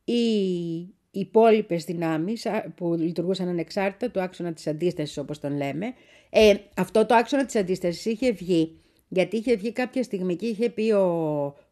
οι 0.04 0.22
υπόλοιπες 1.10 1.84
δυνάμεις 1.84 2.46
που 2.74 2.94
λειτουργούσαν 2.94 3.48
ανεξάρτητα 3.48 4.10
του 4.10 4.20
άξονα 4.20 4.52
της 4.52 4.66
αντίστασης 4.66 5.18
όπως 5.18 5.40
τον 5.40 5.56
λέμε. 5.56 5.94
Ε, 6.30 6.54
αυτό 6.76 7.06
το 7.06 7.14
άξονα 7.14 7.44
της 7.44 7.56
αντίστασης 7.56 8.04
είχε 8.04 8.32
βγει 8.32 8.80
γιατί 9.08 9.36
είχε 9.36 9.56
βγει 9.56 9.72
κάποια 9.72 10.02
στιγμή 10.02 10.36
και 10.36 10.46
είχε 10.46 10.70
πει 10.70 10.90
ο, 10.90 11.06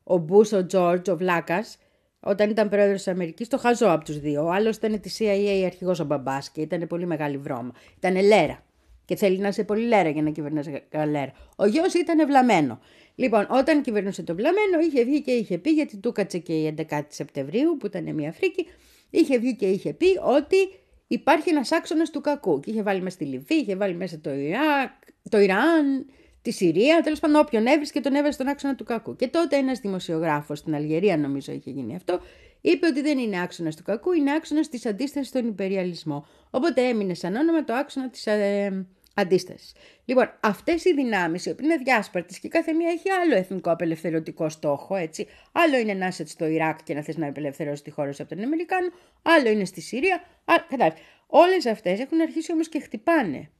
ο 0.04 0.16
Μπούς, 0.16 0.52
ο 0.52 0.66
Τζόρτζ, 0.66 1.08
ο 1.08 1.16
Βλάκας, 1.16 1.78
όταν 2.20 2.50
ήταν 2.50 2.68
πρόεδρος 2.68 2.96
της 2.96 3.08
Αμερικής, 3.08 3.48
το 3.48 3.58
χαζό 3.58 3.90
από 3.90 4.04
τους 4.04 4.18
δύο. 4.18 4.44
Ο 4.44 4.50
άλλος 4.50 4.76
ήταν 4.76 5.00
τη 5.00 5.10
CIA 5.18 5.62
αρχηγός 5.64 6.00
ο 6.00 6.04
μπαμπάς 6.04 6.50
και 6.50 6.60
ήταν 6.60 6.86
πολύ 6.86 7.06
μεγάλη 7.06 7.36
βρώμα. 7.36 7.72
Ήταν 7.96 8.26
λέρα. 8.26 8.62
Και 9.08 9.16
θέλει 9.16 9.38
να 9.38 9.48
είσαι 9.48 9.64
πολύ 9.64 9.86
λέρα 9.86 10.08
για 10.08 10.22
να 10.22 10.30
κυβερνάς 10.30 10.66
καλέρα. 10.88 11.32
Ο 11.56 11.66
γιος 11.66 11.94
ήταν 11.94 12.18
ευλαμμένο. 12.18 12.80
Λοιπόν, 13.14 13.46
όταν 13.50 13.82
κυβερνούσε 13.82 14.22
το 14.22 14.34
βλαμμένο, 14.34 14.78
είχε 14.80 15.04
βγει 15.04 15.22
και 15.22 15.30
είχε 15.30 15.58
πει, 15.58 15.70
γιατί 15.70 15.96
του 15.96 16.12
κάτσε 16.12 16.38
και 16.38 16.52
η 16.52 16.74
11η 16.90 17.00
Σεπτεμβρίου, 17.08 17.76
που 17.76 17.86
ήταν 17.86 18.14
μια 18.14 18.32
φρίκη, 18.32 18.66
είχε 19.10 19.38
βγει 19.38 19.56
και 19.56 19.66
είχε 19.66 19.92
πει 19.92 20.06
ότι 20.22 20.56
υπάρχει 21.06 21.50
ένας 21.50 21.72
άξονας 21.72 22.10
του 22.10 22.20
κακού. 22.20 22.60
Και 22.60 22.70
είχε 22.70 22.82
βάλει 22.82 23.00
μέσα 23.00 23.14
στη 23.14 23.24
Λιβύη, 23.24 23.58
είχε 23.62 23.76
βάλει 23.76 23.94
μέσα 23.94 24.20
το 24.20 24.32
Ιράκ, 24.32 24.90
το 25.28 25.38
Ιράν, 25.38 26.06
τη 26.42 26.50
Συρία, 26.50 27.00
τέλος 27.00 27.20
πάντων 27.20 27.40
όποιον 27.40 27.66
έβρισκε 27.66 28.00
τον 28.00 28.14
έβαζε 28.14 28.32
στον 28.32 28.48
άξονα 28.48 28.74
του 28.74 28.84
κακού. 28.84 29.16
Και 29.16 29.28
τότε 29.28 29.56
ένας 29.56 29.78
δημοσιογράφος 29.78 30.58
στην 30.58 30.74
Αλγερία, 30.74 31.16
νομίζω 31.16 31.52
είχε 31.52 31.70
γίνει 31.70 31.94
αυτό, 31.94 32.20
είπε 32.60 32.86
ότι 32.86 33.00
δεν 33.00 33.18
είναι 33.18 33.40
άξονας 33.40 33.76
του 33.76 33.82
κακού, 33.82 34.12
είναι 34.12 34.32
άξονας 34.32 34.68
της 34.68 34.86
αντίστασης 34.86 35.28
στον 35.28 35.48
υπεριαλισμό. 35.48 36.26
Οπότε 36.50 36.82
έμεινε 36.88 37.14
σαν 37.14 37.34
όνομα 37.34 37.64
το 37.64 37.72
άξονα 37.72 38.10
της 38.10 38.26
ε, 38.26 38.86
αντίστασης. 39.20 39.72
Λοιπόν, 40.04 40.30
αυτές 40.40 40.84
οι 40.84 40.94
δυνάμεις, 40.94 41.46
οι 41.46 41.50
οποίες 41.50 41.70
είναι 41.70 41.82
διάσπαρτες 41.82 42.38
και 42.38 42.48
κάθε 42.48 42.72
μία 42.72 42.88
έχει 42.90 43.10
άλλο 43.10 43.34
εθνικό 43.34 43.70
απελευθερωτικό 43.70 44.48
στόχο, 44.48 44.94
έτσι. 44.96 45.26
Άλλο 45.52 45.76
είναι 45.76 45.94
να 45.94 46.06
είσαι 46.06 46.26
στο 46.26 46.46
Ιράκ 46.46 46.82
και 46.82 46.94
να 46.94 47.02
θες 47.02 47.16
να 47.16 47.26
απελευθερώσεις 47.28 47.82
τη 47.82 47.90
χώρα 47.90 48.12
σου 48.12 48.22
από 48.22 48.34
τον 48.34 48.44
Αμερικάνο, 48.44 48.88
άλλο 49.22 49.48
είναι 49.48 49.64
στη 49.64 49.80
Συρία. 49.80 50.22
Κατάλαβες. 50.68 50.98
Όλες 51.26 51.66
αυτές 51.66 52.00
έχουν 52.00 52.20
αρχίσει 52.20 52.52
όμως 52.52 52.68
και 52.68 52.80
χτυπάνε. 52.80 53.50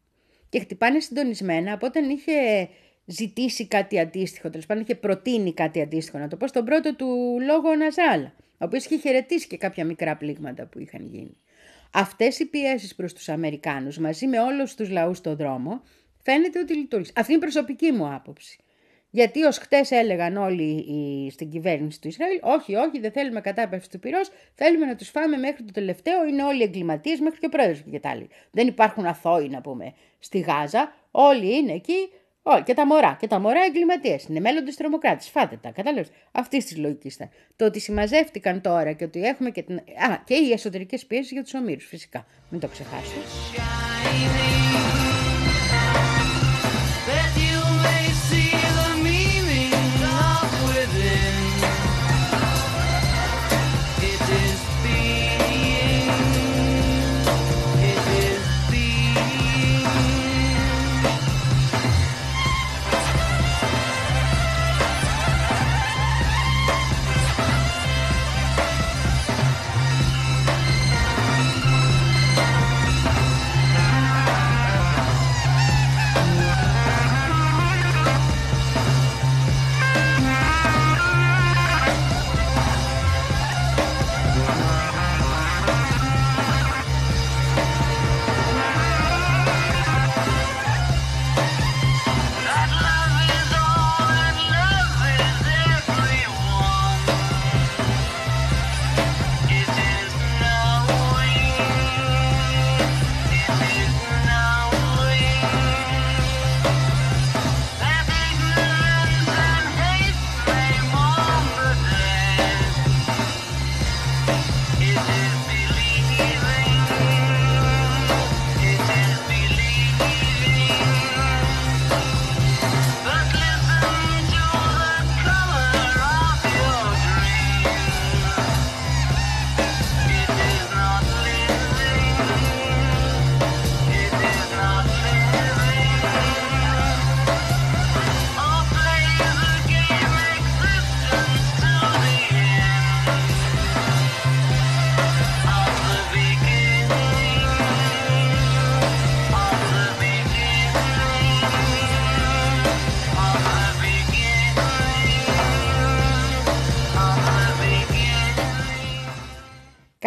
Και 0.49 0.61
χτυπάνε 0.61 1.01
συντονισμένα 1.01 1.73
από 1.73 1.87
όταν 1.87 2.11
είχε 2.11 2.69
ζητήσει 3.05 3.67
κάτι 3.67 3.99
αντίστοιχο, 3.99 4.51
τέλος 4.51 4.67
πάντων 4.67 4.83
είχε 4.83 4.95
προτείνει 4.95 5.55
κάτι 5.55 5.81
αντίστοιχο, 5.81 6.19
να 6.19 6.29
το 6.29 6.37
πω 6.37 6.47
στον 6.47 6.65
πρώτο 6.65 6.95
του 6.95 7.37
λόγο 7.47 7.69
ο 7.69 7.75
Ναζάλα, 7.75 8.33
ο 8.37 8.65
οποίος 8.65 8.85
είχε 8.85 8.97
χαιρετήσει 8.97 9.47
και 9.47 9.57
κάποια 9.57 9.85
μικρά 9.85 10.17
πλήγματα 10.17 10.67
που 10.67 10.79
είχαν 10.79 11.07
γίνει. 11.07 11.37
Αυτές 11.93 12.39
οι 12.39 12.47
πιέσεις 12.47 12.95
προς 12.95 13.13
τους 13.13 13.29
Αμερικάνους 13.29 13.99
μαζί 13.99 14.27
με 14.27 14.41
όλους 14.41 14.75
τους 14.75 14.91
λαούς 14.91 15.19
στον 15.19 15.37
δρόμο 15.37 15.83
φαίνεται 16.23 16.59
ότι 16.59 16.75
λειτουργήσε. 16.75 17.13
Αυτή 17.17 17.33
είναι 17.33 17.41
η 17.41 17.51
προσωπική 17.51 17.93
μου 17.93 18.13
άποψη. 18.15 18.59
Γιατί 19.11 19.43
ως 19.43 19.59
χτες 19.59 19.91
έλεγαν 19.91 20.37
όλοι 20.37 20.63
οι, 20.63 21.31
στην 21.31 21.51
κυβέρνηση 21.51 22.01
του 22.01 22.09
Ισραήλ, 22.09 22.39
όχι, 22.43 22.75
όχι, 22.75 22.99
δεν 23.01 23.13
θέλουμε 23.13 23.41
κατάπευση 23.41 23.91
του 23.91 23.99
πυρός, 23.99 24.31
θέλουμε 24.55 24.87
να 24.87 24.95
τους 24.95 25.09
φάμε 25.09 25.37
μέχρι 25.37 25.63
το 25.63 25.73
τελευταίο, 25.73 26.27
είναι 26.27 26.45
όλοι 26.45 26.63
εγκληματίες, 26.63 27.21
μέχρι 27.21 27.39
και 27.39 27.47
ο 27.47 27.49
πρόεδρος 27.49 27.83
και 27.91 28.01
τα 28.01 28.11
άλλοι. 28.11 28.29
Δεν 28.51 28.67
υπάρχουν 28.67 29.07
αθώοι 29.07 29.49
να 29.49 29.61
πούμε 29.61 29.95
στη 30.19 30.39
Γάζα, 30.39 30.93
όλοι 31.11 31.57
είναι 31.57 31.73
εκεί, 31.73 32.11
όλοι, 32.49 32.63
και 32.63 32.75
τα 32.75 32.87
μωρά. 32.87 33.17
Και 33.21 33.27
τα 33.27 33.39
μωρά 33.39 33.61
εγκληματίες. 33.69 34.25
Είναι 34.25 34.41
μέλλοντε 34.41 34.71
τρομοκράτε. 34.71 35.25
Φάτε 35.33 35.59
τα. 35.63 35.71
Κατάλαβες. 35.71 36.11
Αυτή 36.33 36.59
της 36.59 36.77
λογικής 36.77 37.15
ήταν. 37.15 37.31
Το 37.57 37.65
ότι 37.65 37.81
συμμαζεύτηκαν 37.81 38.61
τώρα 38.61 38.93
και 38.93 39.05
ότι 39.05 39.23
έχουμε 39.23 39.51
και 39.51 39.63
την. 39.63 39.77
Α, 39.77 40.23
και 40.25 40.35
οι 40.35 40.53
εσωτερικές 40.53 41.07
πιέσεις 41.07 41.31
για 41.31 41.43
τους 41.43 41.55
ομήρους, 41.55 41.87
φυσικά. 41.87 42.27
Μην 42.49 42.61
το 42.61 42.67
ξεχάσετε. 42.67 43.21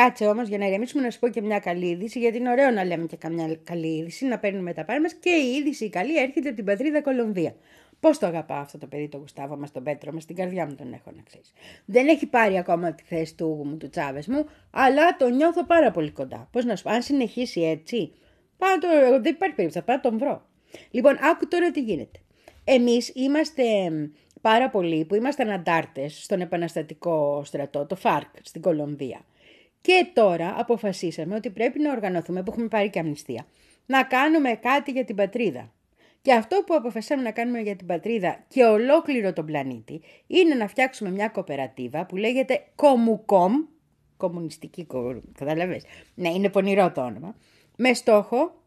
Κάτσε 0.04 0.26
όμως 0.26 0.47
για 0.47 0.58
να 0.58 0.66
ηρεμήσουμε 0.68 1.04
να 1.04 1.10
σου 1.10 1.20
πω 1.20 1.28
και 1.28 1.41
μια 1.41 1.60
καλή 1.60 1.88
είδηση, 1.88 2.20
γιατί 2.20 2.38
είναι 2.38 2.49
ωραίο 2.49 2.70
να 2.70 2.84
λέμε 2.84 3.06
και 3.06 3.16
καμιά 3.16 3.60
καλή 3.64 3.88
είδηση, 3.88 4.26
να 4.26 4.39
παίρνουμε 4.39 4.74
τα 4.74 4.86
πάνω 4.86 5.02
μα. 5.02 5.08
Και 5.08 5.30
η 5.30 5.56
είδηση 5.56 5.86
η 5.86 5.89
καλή 5.89 6.20
έρχεται 6.20 6.47
από 6.47 6.56
την 6.56 6.66
πατρίδα 6.66 7.02
Κολομβία. 7.02 7.56
Πώς 7.99 8.18
το 8.18 8.26
αγαπάω 8.26 8.60
αυτό 8.60 8.78
το 8.78 8.88
παιδί, 8.88 9.08
το 9.08 9.18
Γουστάβο 9.18 9.58
μας, 9.58 9.72
τον 9.72 9.84
Πέτρο 9.84 10.12
μας, 10.14 10.24
στην 10.24 10.36
καρδιά 10.36 10.66
μου 10.66 10.76
τον 10.76 10.93
έχω 10.93 11.12
να 11.16 11.22
ξέρεις. 11.22 11.54
Δεν 11.86 12.08
έχει 12.08 12.26
πάρει 12.26 12.58
ακόμα 12.58 12.93
τη 12.93 13.04
θέση 13.04 13.36
του, 13.36 13.62
μου, 13.66 13.78
του 13.78 13.89
Τσάβες 13.89 14.28
μου, 14.28 14.45
αλλά 14.72 15.18
το 15.18 15.30
νιώθω 15.30 15.66
πάρα 15.66 15.91
πολύ 15.91 16.12
κοντά. 16.12 16.47
Πώς 16.52 16.66
να 16.66 16.76
σου 16.76 16.84
πω, 16.84 16.89
αν 16.89 17.02
συνεχίσει 17.02 17.62
έτσι, 17.62 18.12
πάω 18.58 18.78
το, 18.78 18.88
δεν 19.22 19.34
υπάρχει 19.34 19.56
περίπτωση, 19.56 19.80
θα 19.80 19.84
πάω 19.84 19.95
να 19.95 20.02
τον 20.02 20.18
βρω. 20.18 20.45
Λοιπόν, 20.91 21.18
άκου 21.32 21.47
τώρα 21.47 21.72
τι 21.72 21.82
γίνεται. 21.82 22.20
Εμείς 22.64 23.12
είμαστε 23.16 23.89
μ, 23.89 24.04
πάρα 24.41 24.70
πολλοί 24.70 25.06
που 25.06 25.16
ήμασταν 25.16 25.49
αντάρτες 25.49 26.24
στον 26.24 26.41
επαναστατικό 26.41 27.41
στρατό, 27.45 27.86
το 27.86 27.95
ΦΑΡΚ, 27.95 28.30
στην 28.41 28.62
Κολομβία. 28.62 29.26
Και 29.82 30.09
τώρα 30.13 30.55
αποφασίσαμε 30.57 31.36
ότι 31.36 31.49
πρέπει 31.49 31.79
να 31.79 31.91
οργανωθούμε, 31.91 32.43
που 32.43 32.51
έχουμε 32.51 32.67
πάρει 32.67 32.89
και 32.89 32.99
αμνηστία, 32.99 33.45
να 33.86 34.03
κάνουμε 34.03 34.55
κάτι 34.55 34.91
για 34.91 35.05
την 35.05 35.15
πατρίδα. 35.15 35.71
Και 36.21 36.34
αυτό 36.34 36.63
που 36.65 36.73
αποφασίσαμε 36.75 37.21
να 37.21 37.32
κάνουμε 37.32 37.59
για 37.59 37.75
την 37.75 37.88
πατρίδα 37.88 38.43
και 38.47 38.63
ολόκληρο 38.63 39.34
τον 39.34 39.45
πλανήτη 39.45 40.01
είναι 40.27 40.55
να 40.55 40.67
φτιάξουμε 40.67 41.09
μια 41.09 41.27
κοπερατίβα 41.27 42.05
που 42.05 42.15
λέγεται 42.15 42.65
Κομουκόμ, 42.75 43.53
κομμουνιστική, 44.17 44.86
κο- 44.86 45.21
καταλαβες, 45.38 45.84
ναι 46.15 46.29
είναι 46.29 46.49
πονηρό 46.49 46.91
το 46.91 47.01
όνομα, 47.01 47.36
με 47.75 47.93
στόχο 47.93 48.61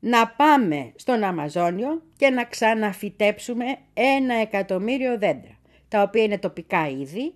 να 0.00 0.28
πάμε 0.28 0.92
στον 0.96 1.22
Αμαζόνιο 1.22 2.02
και 2.16 2.30
να 2.30 2.44
ξαναφυτέψουμε 2.44 3.64
ένα 3.94 4.34
εκατομμύριο 4.34 5.18
δέντρα, 5.18 5.58
τα 5.88 6.02
οποία 6.02 6.22
είναι 6.22 6.38
τοπικά 6.38 6.88
είδη 6.88 7.34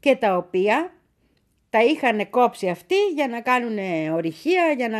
και 0.00 0.16
τα 0.16 0.36
οποία 0.36 0.92
τα 1.70 1.84
είχαν 1.84 2.30
κόψει 2.30 2.68
αυτοί 2.68 2.94
για 3.14 3.28
να 3.28 3.40
κάνουν 3.40 3.78
ορυχεία, 4.12 4.74
για 4.76 4.88
να 4.88 4.98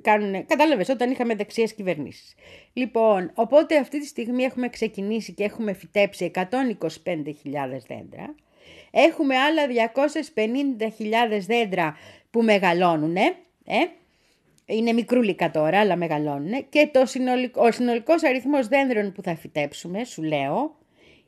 κάνουν... 0.00 0.46
Κατάλαβες, 0.46 0.88
όταν 0.88 1.10
είχαμε 1.10 1.34
δεξιές 1.34 1.74
κυβερνήσεις. 1.74 2.34
Λοιπόν, 2.72 3.30
οπότε 3.34 3.76
αυτή 3.76 4.00
τη 4.00 4.06
στιγμή 4.06 4.42
έχουμε 4.42 4.68
ξεκινήσει 4.68 5.32
και 5.32 5.44
έχουμε 5.44 5.72
φυτέψει 5.72 6.30
125.000 6.34 6.48
δέντρα. 7.86 8.34
Έχουμε 8.90 9.36
άλλα 9.36 9.62
250.000 11.34 11.38
δέντρα 11.46 11.96
που 12.30 12.42
μεγαλώνουν, 12.42 13.16
ε, 13.16 13.32
είναι 14.66 14.92
μικρούλικα 14.92 15.50
τώρα, 15.50 15.80
αλλά 15.80 15.96
μεγαλώνουν. 15.96 16.68
Και 16.68 16.90
το 16.92 17.06
συνολικό, 17.06 17.66
ο 17.66 17.72
συνολικός 17.72 18.22
αριθμός 18.22 18.68
δέντρων 18.68 19.12
που 19.12 19.22
θα 19.22 19.36
φυτέψουμε, 19.36 20.04
σου 20.04 20.22
λέω, 20.22 20.76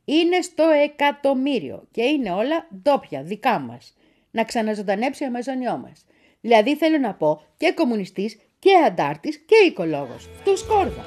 είναι 0.04 0.40
στο 0.40 0.64
εκατομμύριο. 0.84 1.88
Και 1.90 2.02
είναι 2.02 2.30
όλα 2.30 2.68
ντόπια, 2.82 3.22
δικά 3.22 3.58
μας 3.58 3.96
να 4.34 4.44
ξαναζωντανέψει 4.44 5.24
ο 5.24 5.26
Αμαζονιό 5.26 5.76
μας. 5.76 6.04
Δηλαδή 6.40 6.76
θέλω 6.76 6.98
να 6.98 7.14
πω 7.14 7.42
και 7.56 7.72
κομμουνιστής 7.72 8.36
και 8.58 8.70
αντάρτης 8.86 9.36
και 9.46 9.54
οικολόγος. 9.66 10.28
Του 10.44 10.54
κόρδα. 10.68 11.02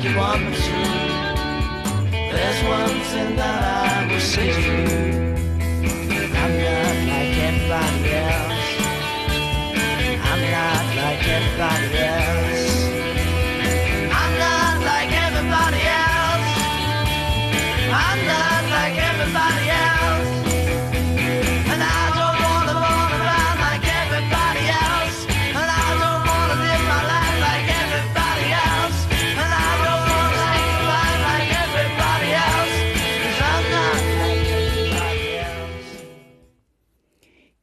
Like 0.00 0.12
you 0.12 0.16
want 0.18 0.42
me 0.42 0.56
to. 0.56 0.72
There's 2.10 2.60
one 2.64 3.00
thing 3.10 3.36
that 3.36 3.62
I 3.86 4.12
will 4.12 4.20
say 4.20 4.52
to 4.52 4.60
you. 4.60 5.00
I'm 6.40 6.52
not 6.64 6.96
like 7.10 7.36
everybody 7.48 8.12
else. 8.14 8.68
I'm 10.28 10.40
not 10.56 10.84
like 10.96 11.22
everybody 11.28 11.98
else. 11.98 12.19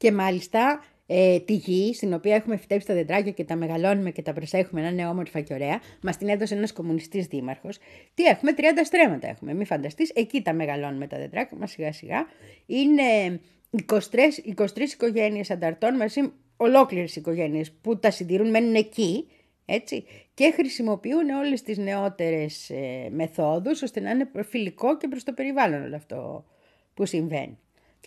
Και 0.07 0.13
μάλιστα 0.13 0.83
ε, 1.05 1.39
τη 1.39 1.53
γη, 1.53 1.93
στην 1.93 2.13
οποία 2.13 2.35
έχουμε 2.35 2.57
φυτέψει 2.57 2.87
τα 2.87 2.93
δεντράκια 2.93 3.31
και 3.31 3.43
τα 3.43 3.55
μεγαλώνουμε 3.55 4.11
και 4.11 4.21
τα 4.21 4.33
προσέχουμε 4.33 4.81
να 4.81 4.87
είναι 4.87 5.07
όμορφα 5.07 5.41
και 5.41 5.53
ωραία, 5.53 5.81
μας 6.01 6.17
την 6.17 6.27
έδωσε 6.29 6.55
ένας 6.55 6.73
κομμουνιστής 6.73 7.27
δήμαρχος. 7.27 7.77
Τι 8.13 8.23
έχουμε, 8.23 8.53
30 8.57 8.61
στρέμματα 8.83 9.27
έχουμε. 9.27 9.53
Μην 9.53 9.65
φανταστείς, 9.65 10.09
εκεί 10.09 10.41
τα 10.41 10.53
μεγαλώνουμε 10.53 11.07
τα 11.07 11.17
δεντράκια 11.17 11.57
μας 11.57 11.71
σιγά 11.71 11.91
σιγά. 11.91 12.25
Είναι 12.65 13.39
23, 13.85 13.99
23 14.55 14.93
οικογένειες 14.93 15.51
ανταρτών 15.51 15.95
μαζί, 15.95 16.31
ολόκληρες 16.57 17.15
οικογένειες 17.15 17.71
που 17.71 17.99
τα 17.99 18.11
συντηρούν, 18.11 18.49
μένουν 18.49 18.75
εκεί. 18.75 19.27
Έτσι, 19.65 20.05
και 20.33 20.51
χρησιμοποιούν 20.55 21.29
όλες 21.29 21.61
τις 21.61 21.77
νεότερες 21.77 22.69
ε, 22.69 23.09
μεθόδους 23.11 23.81
ώστε 23.81 23.99
να 23.99 24.09
είναι 24.09 24.29
φιλικό 24.49 24.97
και 24.97 25.07
προς 25.07 25.23
το 25.23 25.33
περιβάλλον 25.33 25.83
όλο 25.83 25.95
αυτό 25.95 26.45
που 26.93 27.05
συμβαίνει. 27.05 27.57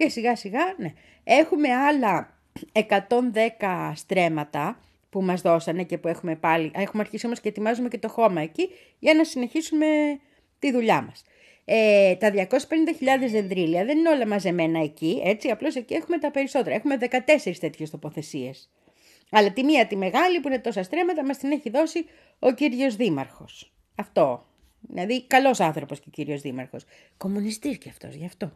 Και 0.01 0.09
σιγά 0.09 0.36
σιγά, 0.36 0.74
ναι. 0.76 0.92
Έχουμε 1.24 1.74
άλλα 1.74 2.38
110 2.72 3.92
στρέμματα 3.94 4.80
που 5.11 5.22
μας 5.22 5.40
δώσανε 5.40 5.84
και 5.84 5.98
που 5.98 6.09
έχουμε 6.09 6.36
πάλι, 6.36 6.70
έχουμε 6.74 7.03
αρχίσει 7.03 7.26
όμως 7.26 7.40
και 7.40 7.48
ετοιμάζουμε 7.48 7.88
και 7.88 7.98
το 7.98 8.09
χώμα 8.09 8.40
εκεί 8.40 8.68
για 8.98 9.14
να 9.14 9.24
συνεχίσουμε 9.24 9.86
τη 10.59 10.72
δουλειά 10.72 11.03
μας. 11.03 11.24
Ε, 11.64 12.14
τα 12.14 12.30
250.000 12.30 12.46
δεντρίλια 13.30 13.84
δεν 13.84 13.98
είναι 13.98 14.09
όλα 14.09 14.26
μαζεμένα 14.26 14.82
εκεί, 14.82 15.20
έτσι, 15.24 15.48
απλώς 15.48 15.76
εκεί 15.76 15.94
έχουμε 15.94 16.18
τα 16.18 16.30
περισσότερα. 16.30 16.74
Έχουμε 16.74 16.96
14 17.01 17.59
τέτοιες 17.61 17.90
τοποθεσίες. 17.90 18.70
Αλλά 19.30 19.53
τη 19.53 19.64
μία 19.64 19.86
τη 19.86 19.96
μεγάλη 19.96 20.40
που 20.40 20.48
είναι 20.48 20.59
τόσα 20.59 20.82
στρέμματα 20.82 21.24
μας 21.24 21.38
την 21.38 21.51
έχει 21.51 21.70
δώσει 21.70 22.05
ο 22.38 22.53
κύριος 22.53 22.96
Δήμαρχος. 22.96 23.72
Αυτό. 23.94 24.46
Δηλαδή 24.80 25.26
καλός 25.26 25.61
άνθρωπος 25.61 25.98
και 26.01 26.07
ο 26.09 26.11
κύριος 26.11 26.40
Δήμαρχος. 26.40 26.84
Κομμουνιστής 27.16 27.78
και 27.78 27.88
αυτός, 27.88 28.14
γι' 28.14 28.26
αυτό. 28.26 28.53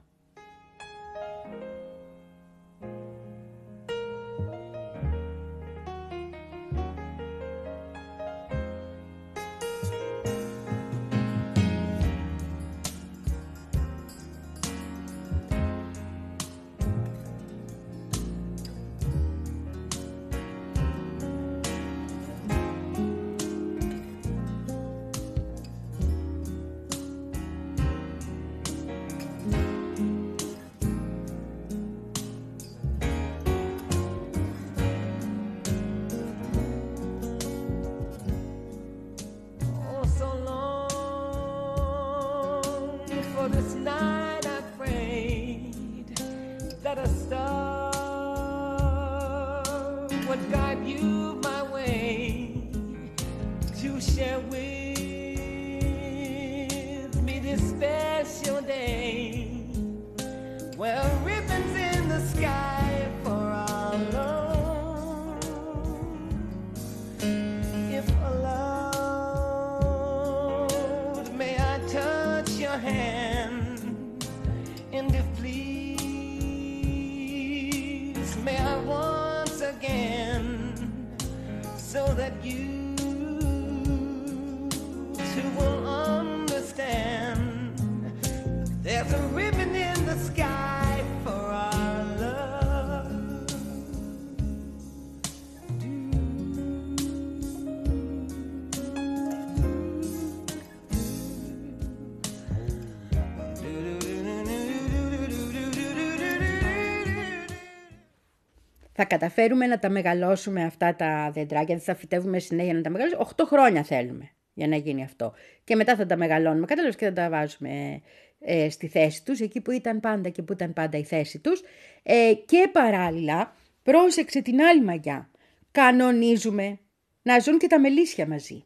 Θα 108.97 109.05
καταφέρουμε 109.05 109.67
να 109.67 109.79
τα 109.79 109.89
μεγαλώσουμε 109.89 110.65
αυτά 110.65 110.95
τα 110.95 111.31
δεντράκια, 111.35 111.75
δεν 111.75 111.85
θα 111.85 111.95
φυτεύουμε 111.95 112.39
συνέχεια 112.39 112.75
να 112.75 112.81
τα 112.81 112.91
μεγαλώσουμε. 112.91 113.27
8 113.37 113.45
χρόνια 113.47 113.83
θέλουμε 113.83 114.31
για 114.55 114.69
να 114.69 114.77
γίνει 114.77 115.03
αυτό. 115.03 115.35
Και 115.65 115.77
μετά 115.77 115.97
θα 115.97 116.07
τα 116.07 116.17
μεγαλώνουμε, 116.17 116.67
κατάλαβες 116.67 116.97
και 116.97 117.05
θα 117.05 117.13
τα 117.13 117.29
βάζουμε 117.29 118.03
ε, 118.39 118.71
στη 118.71 118.89
θέση 118.89 119.25
τους, 119.25 119.41
εκεί 119.41 119.61
που 119.61 119.71
ήταν 119.71 120.01
πάντα 120.01 120.29
και 120.29 120.43
που 120.43 120.53
ήταν 120.53 120.73
πάντα 120.73 120.99
η 120.99 121.05
θέση 121.05 121.39
τους. 121.39 121.63
Ε, 122.03 122.33
και 122.47 122.69
παράλληλα, 122.73 123.57
πρόσεξε 123.83 124.43
την 124.43 124.61
άλλη 124.63 124.83
μαγιά. 124.83 125.31
Κανονίζουμε 125.71 126.79
να 127.23 127.39
ζουν 127.39 127.59
και 127.59 127.67
τα 127.67 127.81
μελίσια 127.81 128.27
μαζί. 128.27 128.65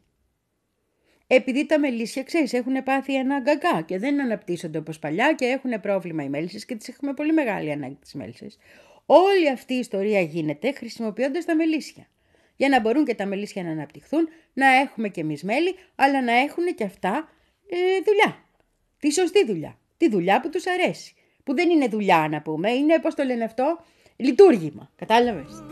Επειδή 1.27 1.65
τα 1.65 1.79
μελίσια, 1.79 2.23
ξέρεις, 2.23 2.53
έχουν 2.53 2.83
πάθει 2.83 3.15
ένα 3.15 3.39
γκαγκά 3.39 3.81
και 3.81 3.99
δεν 3.99 4.21
αναπτύσσονται 4.21 4.77
όπως 4.77 4.99
παλιά 4.99 5.33
και 5.33 5.45
έχουν 5.45 5.81
πρόβλημα 5.81 6.23
οι 6.23 6.29
μέλισσες 6.29 6.65
και 6.65 6.75
τις 6.75 6.87
έχουμε 6.87 7.13
πολύ 7.13 7.33
μεγάλη 7.33 7.71
ανάγκη 7.71 7.97
τις 8.01 8.13
μέλισσες. 8.13 8.57
Όλη 9.11 9.49
αυτή 9.49 9.73
η 9.73 9.77
ιστορία 9.77 10.21
γίνεται 10.21 10.71
χρησιμοποιώντας 10.71 11.45
τα 11.45 11.55
μελίσια. 11.55 12.07
Για 12.55 12.69
να 12.69 12.79
μπορούν 12.79 13.05
και 13.05 13.15
τα 13.15 13.25
μελίσια 13.25 13.63
να 13.63 13.69
αναπτυχθούν, 13.69 14.29
να 14.53 14.67
έχουμε 14.67 15.07
και 15.07 15.21
εμείς 15.21 15.43
μέλη, 15.43 15.75
αλλά 15.95 16.21
να 16.23 16.31
έχουν 16.31 16.75
και 16.75 16.83
αυτά 16.83 17.29
ε, 17.69 17.77
δουλειά. 18.05 18.43
Τη 18.99 19.11
σωστή 19.11 19.45
δουλειά. 19.45 19.77
Τη 19.97 20.09
δουλειά 20.09 20.41
που 20.41 20.49
τους 20.49 20.67
αρέσει. 20.67 21.13
Που 21.43 21.55
δεν 21.55 21.69
είναι 21.69 21.87
δουλειά 21.87 22.27
να 22.31 22.41
πούμε, 22.41 22.71
είναι, 22.71 22.99
πώς 22.99 23.15
το 23.15 23.23
λένε 23.23 23.43
αυτό, 23.43 23.85
λειτουργήμα. 24.15 24.91
Κατάλαβες; 24.95 25.63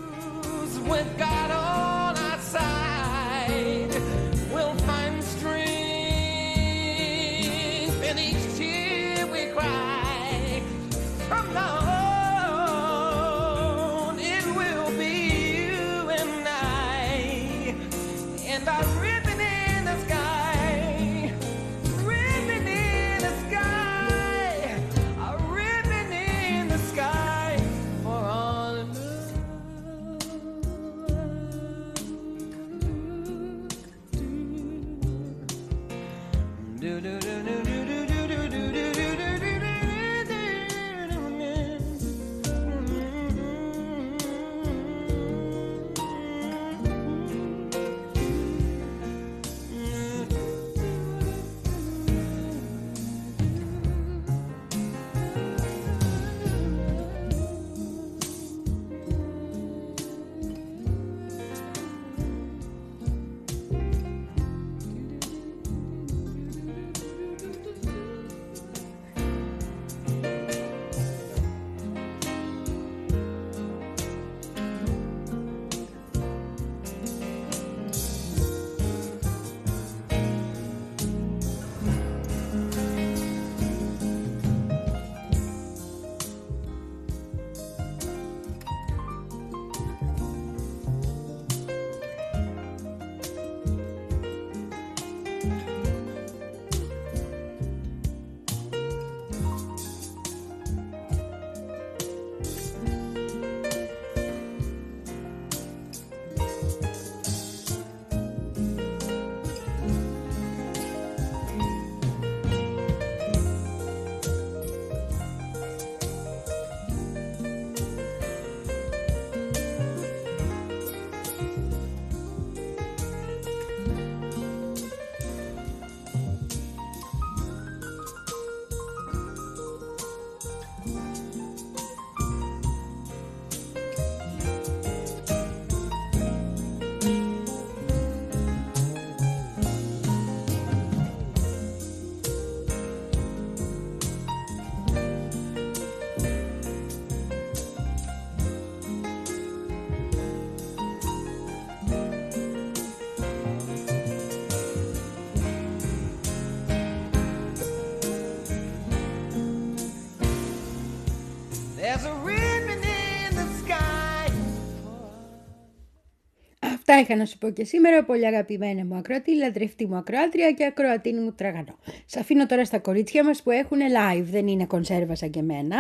Αυτά 166.78 167.00
είχα 167.00 167.16
να 167.16 167.26
σου 167.26 167.38
πω 167.38 167.50
και 167.50 167.64
σήμερα, 167.64 168.04
πολύ 168.04 168.26
αγαπημένα 168.28 168.86
μου 168.86 168.96
ακροατή, 168.96 169.36
λατρευτή 169.36 169.86
μου 169.86 169.96
ακροάτρια 169.96 170.52
και 170.52 170.66
ακροατίνη 170.66 171.20
μου 171.20 171.34
τραγανό. 171.34 171.80
Σ' 172.06 172.18
αφήνω 172.18 172.46
τώρα 172.46 172.66
στα 172.66 172.80
κορίτσια 172.80 173.24
μας 173.24 173.44
που 173.44 173.52
έχουν 173.52 173.78
live, 173.78 174.24
δεν 174.24 174.48
είναι 174.48 174.66
κονσέρβα 174.66 175.16
σαν 175.16 175.30
και 175.30 175.40
εμένα. 175.40 175.78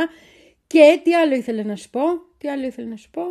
Και 0.68 1.00
τι 1.04 1.14
άλλο 1.14 1.36
ήθελα 1.36 1.64
να 1.64 1.76
σου 1.76 1.89
πω, 1.89 2.02
τι 2.38 2.48
άλλο 2.48 2.66
ήθελα 2.66 2.88
να 2.88 2.95
σου 2.95 3.10
πω; 3.10 3.22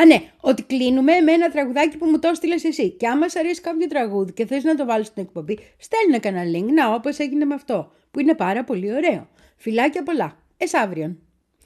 Α 0.00 0.04
ναι, 0.06 0.22
ότι 0.40 0.62
κλείνουμε 0.62 1.20
με 1.20 1.32
ένα 1.32 1.50
τραγουδάκι 1.50 1.96
που 1.96 2.06
μου 2.06 2.18
το 2.18 2.28
έστειλες 2.28 2.64
εσύ. 2.64 2.90
Και 2.90 3.06
άμα 3.06 3.28
σ' 3.28 3.36
αρέσει 3.36 3.60
κάποιο 3.60 3.86
τραγούδι 3.86 4.32
και 4.32 4.46
θες 4.46 4.64
να 4.64 4.74
το 4.74 4.84
βάλεις 4.84 5.06
στην 5.06 5.22
εκπομπή, 5.22 5.58
στέλνε 5.78 6.18
κανένα 6.18 6.58
link, 6.58 6.72
να 6.72 6.94
όπως 6.94 7.18
έγινε 7.18 7.44
με 7.44 7.54
αυτό, 7.54 7.92
που 8.10 8.20
είναι 8.20 8.34
πάρα 8.34 8.64
πολύ 8.64 8.92
ωραίο. 8.92 9.28
Φιλάκια 9.56 10.02
πολλά. 10.02 10.38
Εσ' 10.56 10.74
αύριον. 10.74 11.18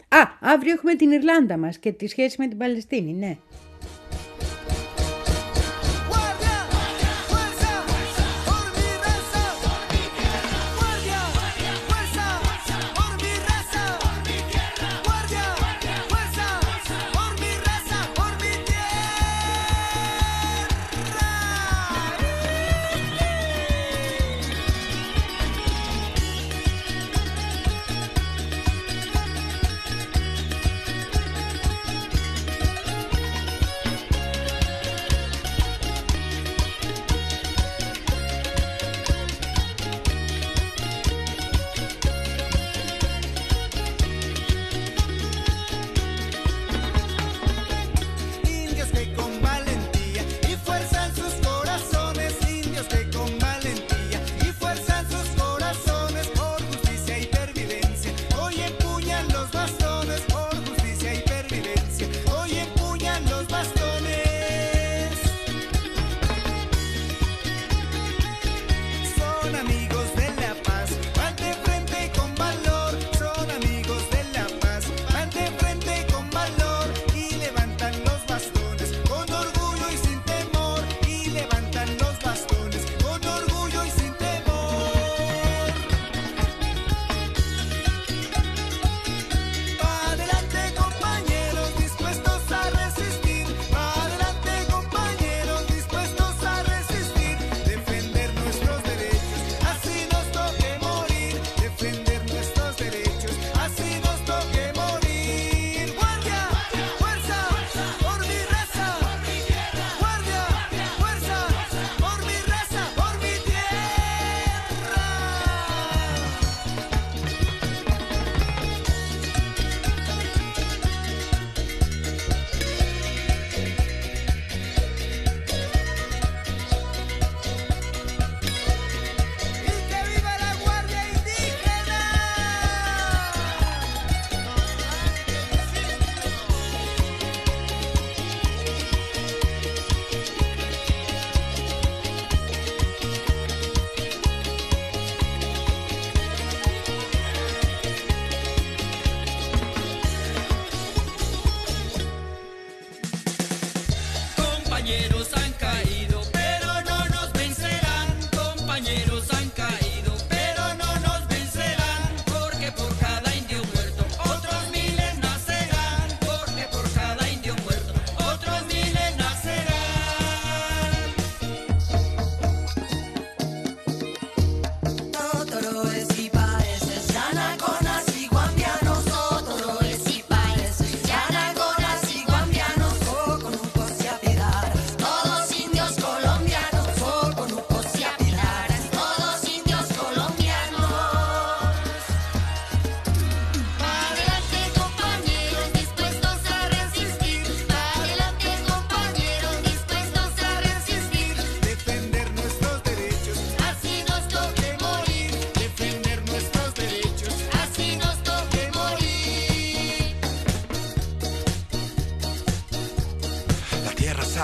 Α, 0.09 0.19
αύριο 0.41 0.73
έχουμε 0.73 0.95
την 0.95 1.11
Ιρλάνδα 1.11 1.57
μας 1.57 1.79
και 1.79 1.93
τη 1.93 2.07
σχέση 2.07 2.37
με 2.39 2.49
την 2.49 2.59
Παλαιστίνη, 2.59 3.13
ναι. 3.13 3.37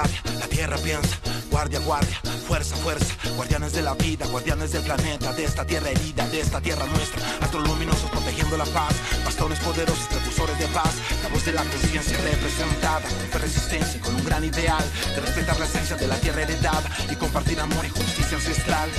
La 0.02 0.46
tierra 0.48 0.76
piensa. 0.76 1.16
Guardia, 1.50 1.78
guardia, 1.80 2.20
fuerza, 2.46 2.76
fuerza. 2.76 3.14
Guardianes 3.36 3.72
de 3.72 3.80
la 3.80 3.94
vida, 3.94 4.26
guardianes 4.26 4.72
del 4.72 4.82
planeta, 4.82 5.32
de 5.32 5.44
esta 5.44 5.64
tierra 5.64 5.88
herida, 5.88 6.28
de 6.28 6.40
esta 6.40 6.60
tierra 6.60 6.84
nuestra. 6.86 7.22
Astros 7.40 7.66
luminosos 7.66 8.10
protegiendo 8.10 8.58
la 8.58 8.66
paz. 8.66 8.94
Bastones 9.24 9.58
poderosos, 9.60 10.06
precursores 10.08 10.58
de 10.58 10.66
paz. 10.66 10.92
La 11.22 11.30
voz 11.30 11.44
de 11.46 11.52
la 11.52 11.62
conciencia 11.64 12.18
representada. 12.18 13.08
Con 13.32 13.40
resistencia 13.40 13.96
y 13.96 14.00
con 14.00 14.14
un 14.14 14.24
gran 14.24 14.44
ideal. 14.44 14.84
De 15.14 15.20
respetar 15.22 15.58
la 15.58 15.64
esencia 15.64 15.96
de 15.96 16.06
la 16.06 16.16
tierra 16.16 16.42
heredada. 16.42 16.90
Y 17.10 17.16
compartir 17.16 17.58
amor 17.58 17.86
y 17.86 17.88
justicia 17.88 18.36
ancestral. 18.36 18.90